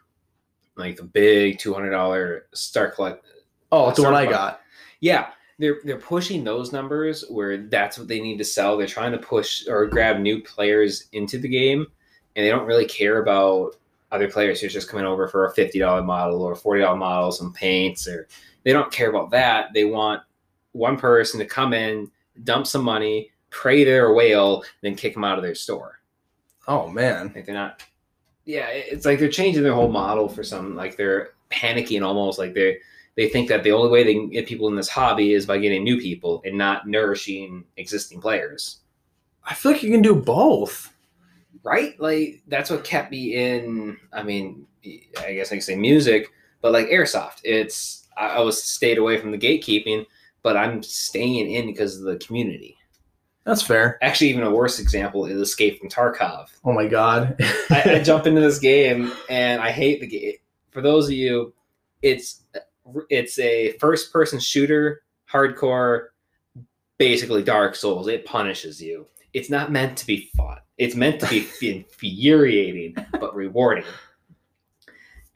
[0.77, 3.25] like the big two hundred dollar start collect
[3.73, 4.31] Oh, it's the one I Starbucks.
[4.31, 4.61] got.
[5.01, 5.27] yeah,
[5.59, 8.77] they're they're pushing those numbers where that's what they need to sell.
[8.77, 11.87] They're trying to push or grab new players into the game,
[12.37, 13.77] and they don't really care about
[14.13, 17.33] other players who's just coming over for a fifty dollar model or forty dollar model,
[17.33, 18.29] some paints, or
[18.63, 19.73] they don't care about that.
[19.75, 20.23] They want
[20.75, 22.11] one person to come in,
[22.43, 26.01] dump some money, pray they're a whale, then kick them out of their store.
[26.69, 27.33] Oh man.
[27.35, 27.83] Like they're not.
[28.45, 30.77] Yeah, it's like they're changing their whole model for some.
[30.77, 32.39] Like they're panicking almost.
[32.39, 32.79] Like they
[33.17, 35.59] they think that the only way they can get people in this hobby is by
[35.59, 38.81] getting new people and not nourishing existing players.
[39.45, 40.93] I feel like you can do both.
[41.63, 41.99] Right?
[41.99, 43.97] Like that's what kept me in.
[44.13, 47.41] I mean, I guess I can say music, but like airsoft.
[47.45, 50.05] It's I, I was stayed away from the gatekeeping,
[50.45, 52.77] but I'm staying in because of the community.
[53.45, 53.99] That's fair.
[54.03, 56.49] Actually, even a worse example is Escape from Tarkov.
[56.65, 57.35] Oh my god.
[57.71, 60.35] I, I jump into this game and I hate the game.
[60.71, 61.53] For those of you,
[62.03, 62.45] it's
[63.09, 66.09] it's a first person shooter, hardcore,
[66.99, 68.07] basically Dark Souls.
[68.07, 69.07] It punishes you.
[69.33, 70.59] It's not meant to be fun.
[70.79, 73.85] It's meant to be infuriating but rewarding.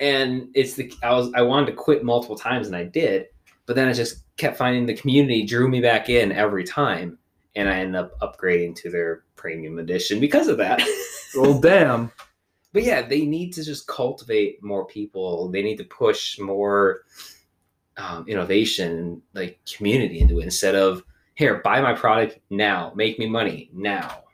[0.00, 3.26] And it's the I was I wanted to quit multiple times and I did,
[3.66, 7.18] but then I just kept finding the community drew me back in every time,
[7.54, 10.80] and I ended up upgrading to their premium edition because of that.
[11.36, 12.10] well, damn.
[12.72, 15.48] But yeah, they need to just cultivate more people.
[15.50, 17.02] They need to push more
[17.96, 21.02] um, innovation, like community into it instead of
[21.34, 24.24] here, buy my product now, make me money now.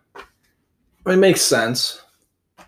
[1.07, 2.03] It makes sense.
[2.59, 2.65] I,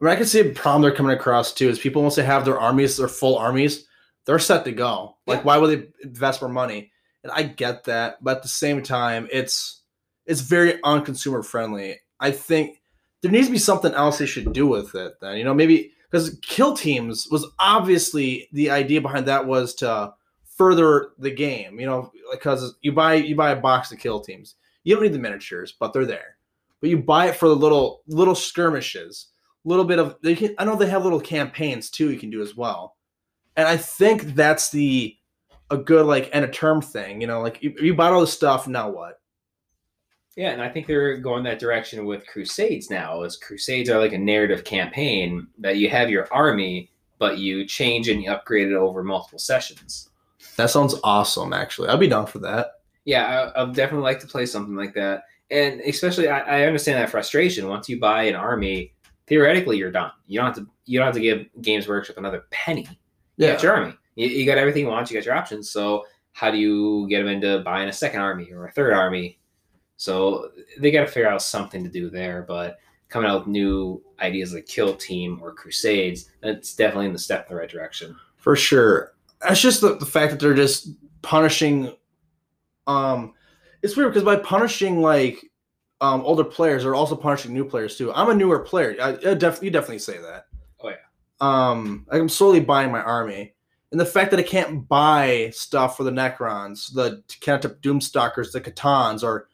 [0.00, 2.44] mean, I can see a problem they're coming across too is people once they have
[2.44, 3.87] their armies, their full armies,
[4.28, 5.16] they're set to go.
[5.26, 5.44] Like, Yeah.
[5.44, 6.92] why would they invest more money?
[7.24, 9.82] And I get that, but at the same time, it's
[10.26, 11.98] it's very unconsumer friendly.
[12.20, 12.82] I think
[13.22, 15.14] there needs to be something else they should do with it.
[15.20, 20.12] Then you know maybe because kill teams was obviously the idea behind that was to
[20.56, 21.80] further the game.
[21.80, 24.54] You know because you buy you buy a box of kill teams.
[24.84, 26.36] You don't need the miniatures, but they're there.
[26.80, 29.28] But you buy it for the little little skirmishes,
[29.64, 30.16] little bit of.
[30.22, 32.10] They can, I know they have little campaigns too.
[32.12, 32.94] You can do as well,
[33.58, 35.16] and I think that's the
[35.70, 37.20] a good like end of term thing.
[37.20, 38.68] You know, like you, you bought all this stuff.
[38.68, 39.20] Now what?
[40.36, 43.22] Yeah, and I think they're going that direction with Crusades now.
[43.22, 48.08] As Crusades are like a narrative campaign that you have your army, but you change
[48.08, 50.08] and you upgrade it over multiple sessions.
[50.56, 51.52] That sounds awesome.
[51.52, 52.68] Actually, I'd be down for that.
[53.04, 55.24] Yeah, I, I'd definitely like to play something like that.
[55.50, 57.66] And especially, I, I understand that frustration.
[57.66, 58.94] Once you buy an army,
[59.26, 60.12] theoretically, you're done.
[60.28, 60.70] You don't have to.
[60.84, 62.86] You don't have to give Games Workshop another penny.
[63.46, 63.94] You got your army.
[64.16, 65.10] You, you got everything you want.
[65.10, 65.70] You got your options.
[65.70, 69.38] So how do you get them into buying a second army or a third army?
[69.96, 72.42] So they got to figure out something to do there.
[72.46, 72.78] But
[73.08, 77.46] coming out with new ideas like Kill Team or Crusades, that's definitely in the step
[77.48, 78.14] in the right direction.
[78.36, 79.14] for sure.
[79.40, 80.90] That's just the, the fact that they're just
[81.22, 81.94] punishing.
[82.88, 83.34] Um,
[83.82, 85.44] it's weird because by punishing like
[86.00, 88.12] um older players, they're also punishing new players too.
[88.12, 88.96] I'm a newer player.
[89.00, 90.46] I, I def- you definitely say that.
[91.40, 93.54] Um, I'm slowly buying my army,
[93.90, 98.60] and the fact that I can't buy stuff for the Necrons, the Canoptek Doomstalkers, the
[98.60, 99.48] C'tans, or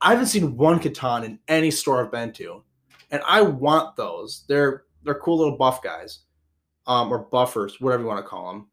[0.00, 2.62] I haven't seen one C'tan in any store I've been to,
[3.10, 4.44] and I want those.
[4.48, 6.20] They're they're cool little buff guys,
[6.86, 8.66] um, or buffers, whatever you want to call them.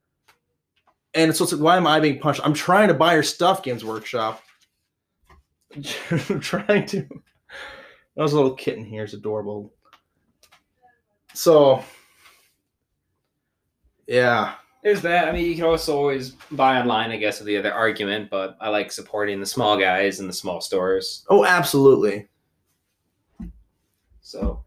[1.14, 2.42] And so it's like, why am I being punched?
[2.44, 4.44] I'm trying to buy your stuff, Games Workshop.
[6.12, 7.02] I'm trying to.
[8.16, 9.04] That was a little kitten here.
[9.04, 9.74] It's adorable.
[11.34, 11.84] So,
[14.10, 15.28] yeah, There's that.
[15.28, 18.58] I mean, you can also always buy online, I guess, is the other argument, but
[18.60, 21.26] I like supporting the small guys and the small stores.
[21.30, 22.28] oh, absolutely.
[24.22, 24.64] So,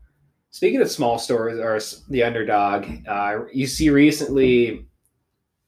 [0.50, 4.86] speaking of small stores or the underdog, uh, you see recently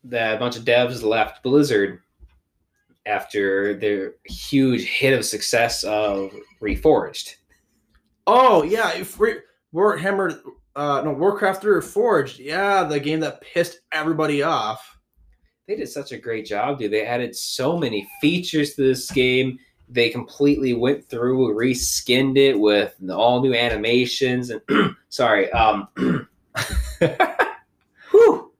[0.05, 2.01] that a bunch of devs left Blizzard
[3.07, 7.37] after their huge hit of success of Reforged.
[8.27, 9.35] Oh yeah, if we
[9.75, 10.41] Warhammer,
[10.77, 14.99] uh, no Warcraft Three Reforged, yeah, the game that pissed everybody off.
[15.67, 16.93] They did such a great job, dude.
[16.93, 19.59] They added so many features to this game.
[19.89, 24.61] They completely went through, reskinned it with all new animations and
[25.09, 25.89] sorry, um
[28.11, 28.53] whew,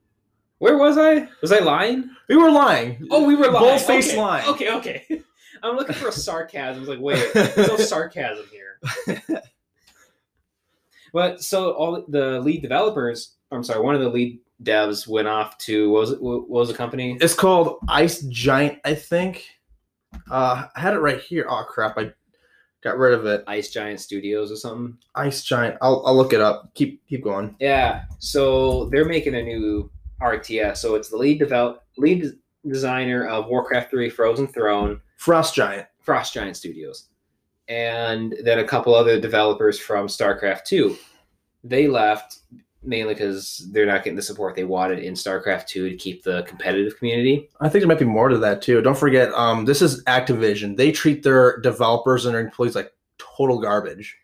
[0.59, 1.29] where was I?
[1.43, 2.11] Was I lying?
[2.29, 3.07] We were lying.
[3.11, 3.67] Oh, we were lying.
[3.67, 4.21] Bold-faced okay.
[4.21, 4.49] lying.
[4.49, 5.07] Okay, okay.
[5.63, 6.77] I'm looking for a sarcasm.
[6.77, 9.23] I was like, wait, there's no sarcasm here.
[11.15, 15.57] But so all the lead developers, I'm sorry, one of the lead devs went off
[15.59, 16.21] to what was it?
[16.21, 17.17] What was the company?
[17.21, 19.47] It's called Ice Giant, I think.
[20.29, 21.47] Uh, I had it right here.
[21.49, 22.13] Oh crap, I
[22.83, 23.45] got rid of it.
[23.47, 24.99] Ice Giant Studios or something.
[25.15, 25.77] Ice Giant.
[25.81, 26.75] I'll I'll look it up.
[26.75, 27.55] Keep keep going.
[27.61, 28.07] Yeah.
[28.19, 29.89] So they're making a new
[30.21, 30.79] RTS.
[30.79, 32.33] So it's the lead develop lead
[32.67, 35.87] designer of Warcraft 3 Frozen Throne, Frost Giant.
[36.01, 37.09] Frost Giant Studios,
[37.69, 40.97] and then a couple other developers from StarCraft 2.
[41.63, 42.39] They left
[42.83, 46.43] mainly because they're not getting the support they wanted in StarCraft 2 to keep the
[46.43, 47.49] competitive community.
[47.61, 48.81] I think there might be more to that too.
[48.83, 50.77] Don't forget, um, this is Activision.
[50.77, 54.19] They treat their developers and their employees like total garbage.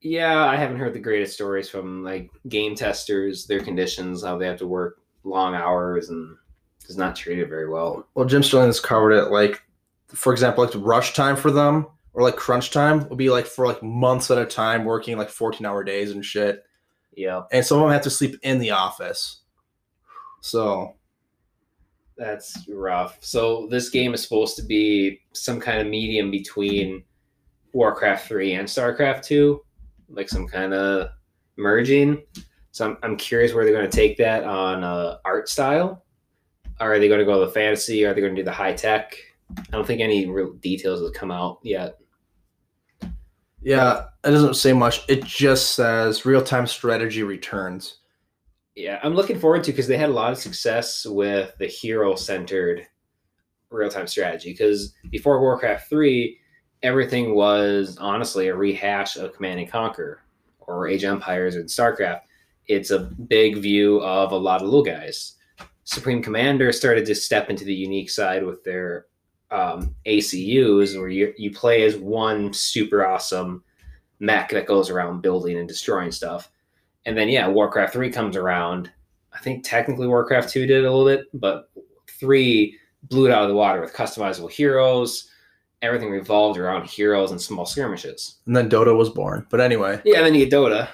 [0.00, 4.46] Yeah, I haven't heard the greatest stories from like game testers, their conditions, how they
[4.46, 6.36] have to work long hours and
[6.88, 8.06] is not treated very well.
[8.14, 9.30] Well, Jim Sterling has covered it.
[9.30, 9.62] Like,
[10.06, 11.86] for example, like rush time for them
[12.18, 15.30] or like crunch time would be like for like months at a time, working like
[15.30, 16.64] fourteen hour days and shit.
[17.16, 17.42] Yeah.
[17.52, 19.42] And some of them have to sleep in the office.
[20.40, 20.96] So
[22.16, 23.18] That's rough.
[23.20, 27.04] So this game is supposed to be some kind of medium between
[27.72, 29.60] Warcraft 3 and StarCraft 2,
[30.08, 31.10] like some kind of
[31.56, 32.22] merging.
[32.72, 36.04] So I'm, I'm curious where they're going to take that on uh, art style.
[36.80, 38.04] Are they going to go the fantasy?
[38.04, 39.16] Are they going to do the high tech?
[39.56, 41.98] I don't think any real details have come out yet.
[43.68, 45.04] Yeah, it doesn't say much.
[45.10, 47.98] It just says real time strategy returns.
[48.74, 52.14] Yeah, I'm looking forward to because they had a lot of success with the hero
[52.14, 52.86] centered
[53.68, 54.52] real time strategy.
[54.52, 56.38] Because before Warcraft 3,
[56.82, 60.22] everything was honestly a rehash of Command and Conquer
[60.60, 62.20] or Age of Empires and StarCraft.
[62.68, 65.34] It's a big view of a lot of little guys.
[65.84, 69.08] Supreme Commander started to step into the unique side with their
[69.50, 73.62] um, ACUs, where you, you play as one super awesome
[74.20, 76.50] mech that goes around building and destroying stuff.
[77.06, 78.90] And then, yeah, Warcraft 3 comes around.
[79.32, 81.70] I think technically Warcraft 2 did a little bit, but
[82.18, 85.30] 3 blew it out of the water with customizable heroes.
[85.80, 88.38] Everything revolved around heroes and small skirmishes.
[88.46, 89.46] And then Dota was born.
[89.48, 90.88] But anyway, Yeah, then you get Dota.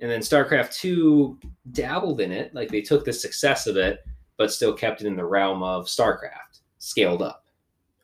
[0.00, 1.38] And then StarCraft 2
[1.72, 2.54] dabbled in it.
[2.54, 4.04] Like they took the success of it,
[4.36, 7.44] but still kept it in the realm of StarCraft, scaled up.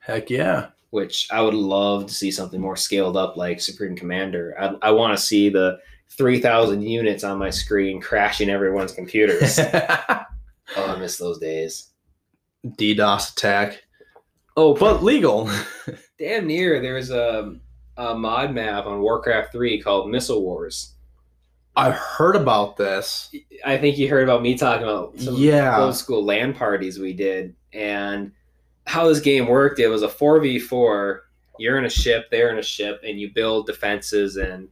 [0.07, 0.68] Heck yeah.
[0.90, 4.55] Which I would love to see something more scaled up like Supreme Commander.
[4.59, 5.78] I, I want to see the
[6.11, 9.59] 3,000 units on my screen crashing everyone's computers.
[9.59, 10.24] oh,
[10.76, 11.90] I miss those days.
[12.64, 13.82] DDoS attack.
[14.57, 15.50] Oh, But legal.
[16.18, 17.57] damn near there's a,
[17.96, 20.94] a mod map on Warcraft 3 called Missile Wars.
[21.76, 23.34] I've heard about this.
[23.64, 25.82] I think you heard about me talking about some Yeah.
[25.82, 28.30] old school LAN parties we did and
[28.87, 29.78] how this game worked.
[29.80, 31.20] It was a 4v4.
[31.59, 34.68] You're in a ship, they're in a ship, and you build defenses and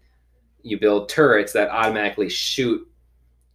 [0.62, 2.86] you build turrets that automatically shoot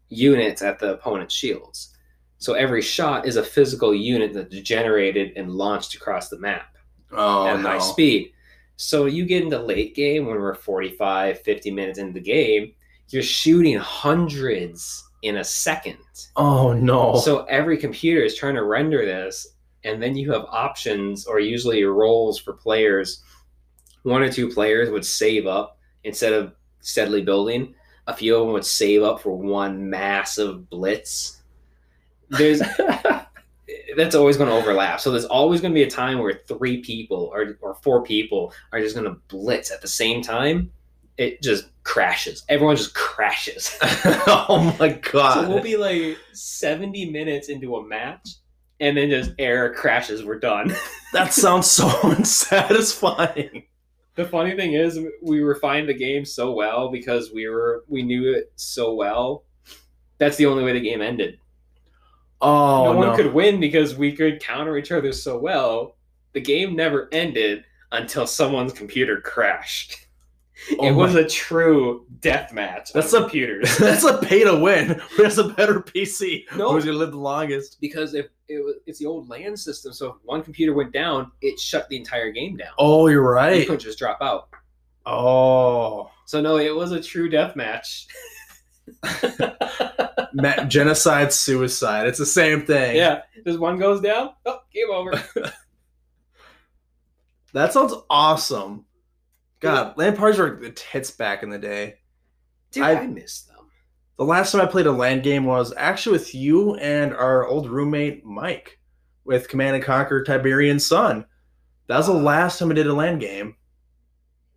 [0.10, 1.93] units at the opponent's shields.
[2.38, 6.76] So every shot is a physical unit that's generated and launched across the map
[7.12, 7.68] Oh, at no.
[7.70, 8.32] high speed.
[8.78, 12.74] So you get into late game when we're 45, 50 minutes into the game,
[13.10, 15.97] you're shooting hundreds in a second.
[16.36, 17.18] Oh, no.
[17.18, 19.47] So every computer is trying to render this,
[19.88, 23.23] and then you have options or usually roles for players.
[24.03, 27.73] One or two players would save up instead of steadily building.
[28.07, 31.41] A few of them would save up for one massive blitz.
[32.29, 32.61] There's
[33.97, 34.99] that's always going to overlap.
[34.99, 38.53] So there's always going to be a time where three people or, or four people
[38.71, 40.71] are just going to blitz at the same time.
[41.17, 42.43] It just crashes.
[42.47, 43.75] Everyone just crashes.
[43.81, 45.45] oh, my God.
[45.45, 48.29] So we'll be like 70 minutes into a match,
[48.80, 50.23] and then just air crashes.
[50.23, 50.73] We're done.
[51.13, 53.63] that sounds so unsatisfying.
[54.15, 58.32] the funny thing is, we refined the game so well because we were we knew
[58.34, 59.43] it so well.
[60.17, 61.39] That's the only way the game ended.
[62.41, 63.07] Oh, no no.
[63.07, 65.95] one could win because we could counter each other so well.
[66.34, 70.07] The game never ended until someone's computer crashed.
[70.80, 72.91] Oh it was my- a true death match.
[72.93, 73.78] That's of a- computers.
[73.80, 74.99] That's a pay to win.
[75.15, 76.43] Who has a better PC?
[76.55, 76.71] No.
[76.73, 77.80] Who's gonna live the longest?
[77.82, 81.32] because if it was, it's the old LAN system, so if one computer went down,
[81.41, 82.72] it shut the entire game down.
[82.78, 83.60] Oh, you're right.
[83.60, 84.50] You couldn't just drop out.
[85.06, 88.08] Oh, So no, it was a true death match.
[90.68, 92.08] Genocide, suicide.
[92.08, 92.95] It's the same thing.
[92.95, 94.32] yeah, just one goes down.
[94.45, 95.22] Oh, game over.
[97.54, 98.86] That sounds awesome.
[99.62, 101.95] God, LAN parties were the tits back in the day.
[102.72, 103.57] Dude, I- I, miss them.
[104.18, 107.70] The last time I played a land game was actually with you and our old
[107.70, 108.80] roommate Mike
[109.26, 111.24] with Command and Conquer Tiberian Sun.
[111.86, 113.55] That was the last time I did a land game.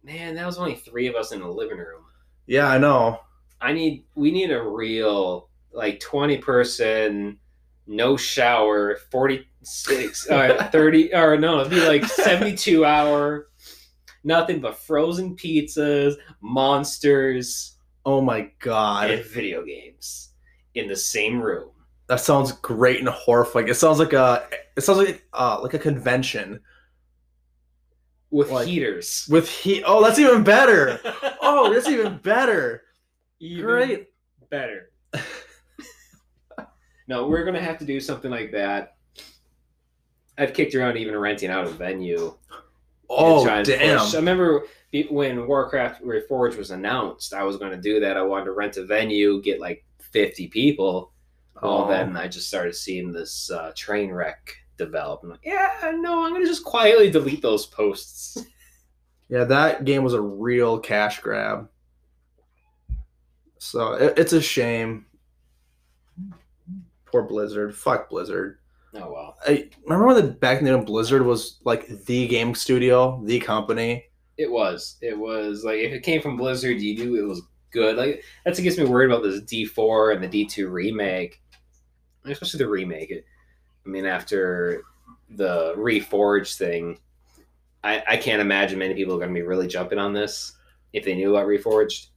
[0.02, 2.04] Man, that was only three of us in the living room.
[2.46, 3.20] Yeah, I know.
[3.60, 7.38] I need we need a real like twenty person,
[7.86, 13.48] no shower, forty six, uh, thirty or no, it'd be like seventy two hour,
[14.24, 17.76] nothing but frozen pizzas, monsters,
[18.10, 19.08] Oh my god.
[19.12, 20.30] and video games
[20.74, 21.70] in the same room.
[22.08, 23.68] That sounds great and horrifying.
[23.68, 26.58] It sounds like a it sounds like uh like a convention
[28.32, 29.28] with Like- heaters.
[29.30, 29.84] with heat.
[29.86, 30.98] Oh, that's even better.
[31.42, 32.82] Oh, that's even better.
[33.40, 34.08] Even Great.
[34.50, 34.90] better.
[37.08, 38.96] no, we're gonna have to do something like that.
[40.36, 42.36] I've kicked around even renting out a venue.
[43.10, 43.98] Oh, damn.
[43.98, 44.62] push- I remember
[45.10, 48.16] when Warcraft Reforged was announced, I was going to do that.
[48.16, 51.12] I wanted to rent a venue, get like 50 people.
[51.62, 51.86] Oh.
[51.88, 55.20] then I just started seeing this uh, train wreck develop.
[55.22, 58.38] I'm like, yeah, no, I'm going to just quietly delete those posts.
[59.30, 61.68] Yeah, that game was a real cash grab.
[63.58, 65.06] So it, it's a shame.
[67.04, 67.76] Poor Blizzard.
[67.76, 68.58] Fuck Blizzard.
[68.94, 69.36] Oh well.
[69.46, 73.38] I remember when the back in the day Blizzard was like the game studio, the
[73.38, 74.06] company.
[74.36, 74.96] It was.
[75.00, 77.96] It was like if it came from Blizzard, you knew it was good.
[77.96, 81.40] Like that's what gets me worried about this D four and the D two remake,
[82.24, 83.10] especially the remake.
[83.10, 83.24] It,
[83.86, 84.82] I mean, after
[85.28, 86.98] the Reforged thing,
[87.84, 90.52] I, I can't imagine many people are going to be really jumping on this
[90.92, 92.08] if they knew about Reforged.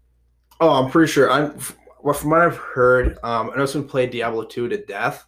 [0.60, 1.30] Oh, I'm pretty sure.
[1.30, 1.58] I'm
[2.02, 3.18] well, from what I've heard.
[3.24, 5.26] Um, I know someone played Diablo two to death.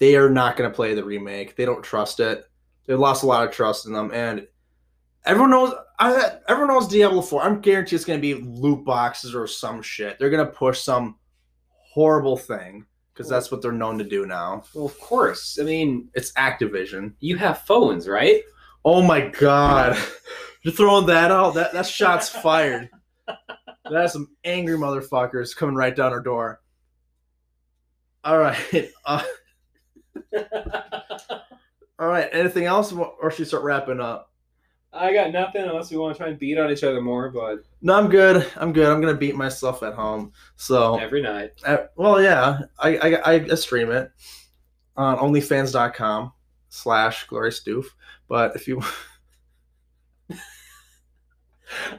[0.00, 1.54] They are not going to play the remake.
[1.54, 2.44] They don't trust it.
[2.86, 4.48] They lost a lot of trust in them, and
[5.24, 5.74] everyone knows.
[6.00, 7.42] I, everyone knows Diablo four.
[7.42, 10.18] I'm guaranteed it's going to be loot boxes or some shit.
[10.18, 11.16] They're going to push some
[11.70, 14.64] horrible thing because that's what they're known to do now.
[14.74, 15.58] Well, of course.
[15.60, 17.12] I mean, It's Activision.
[17.20, 18.42] you have phones, right?
[18.84, 19.98] Oh my god.
[20.62, 21.52] You're throwing that out.
[21.54, 22.88] That that shot's fired.
[23.90, 26.62] That's some angry motherfuckers coming right down our door.
[28.24, 28.56] All right.
[29.04, 29.22] Uh,
[31.98, 32.28] all right.
[32.32, 34.32] Anything else, or should we start wrapping up?
[34.92, 37.62] I got nothing unless we want to try and beat on each other more, but
[37.80, 38.44] No, I'm good.
[38.56, 38.86] I'm good.
[38.88, 40.32] I'm gonna beat myself at home.
[40.56, 41.52] So, every night.
[41.64, 44.10] uh, well, yeah, I, I I stream it
[44.96, 46.32] on OnlyFans.com
[46.70, 47.84] slash Glorious Doof.
[48.28, 48.82] But if you,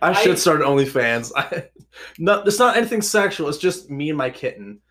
[0.01, 1.31] I should I- start OnlyFans.
[1.35, 1.69] I,
[2.19, 3.47] no, it's not anything sexual.
[3.49, 4.81] It's just me and my kitten,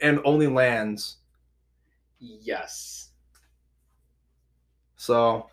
[0.00, 1.16] and only lands.
[2.24, 3.08] Yes.
[4.96, 5.48] So,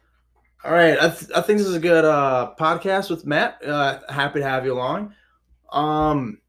[0.64, 3.64] all right, I, th- I think this is a good uh, podcast with Matt.
[3.66, 5.14] Uh, happy to have you along.
[5.72, 6.40] Um,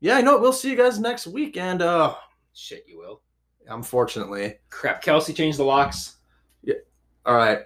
[0.00, 0.38] yeah, I know.
[0.38, 2.14] We'll see you guys next week, and uh,
[2.52, 3.22] Shit, you will.
[3.68, 5.00] unfortunately, Crap.
[5.02, 6.16] Kelsey changed the locks.
[6.62, 6.74] Yeah.
[7.24, 7.60] all right,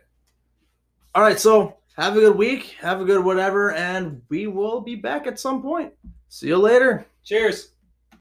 [1.16, 1.38] all right.
[1.40, 2.76] So have a good week.
[2.80, 5.92] Have a good whatever, and we will be back at some point.
[6.28, 7.06] See you later.
[7.24, 7.70] Cheers.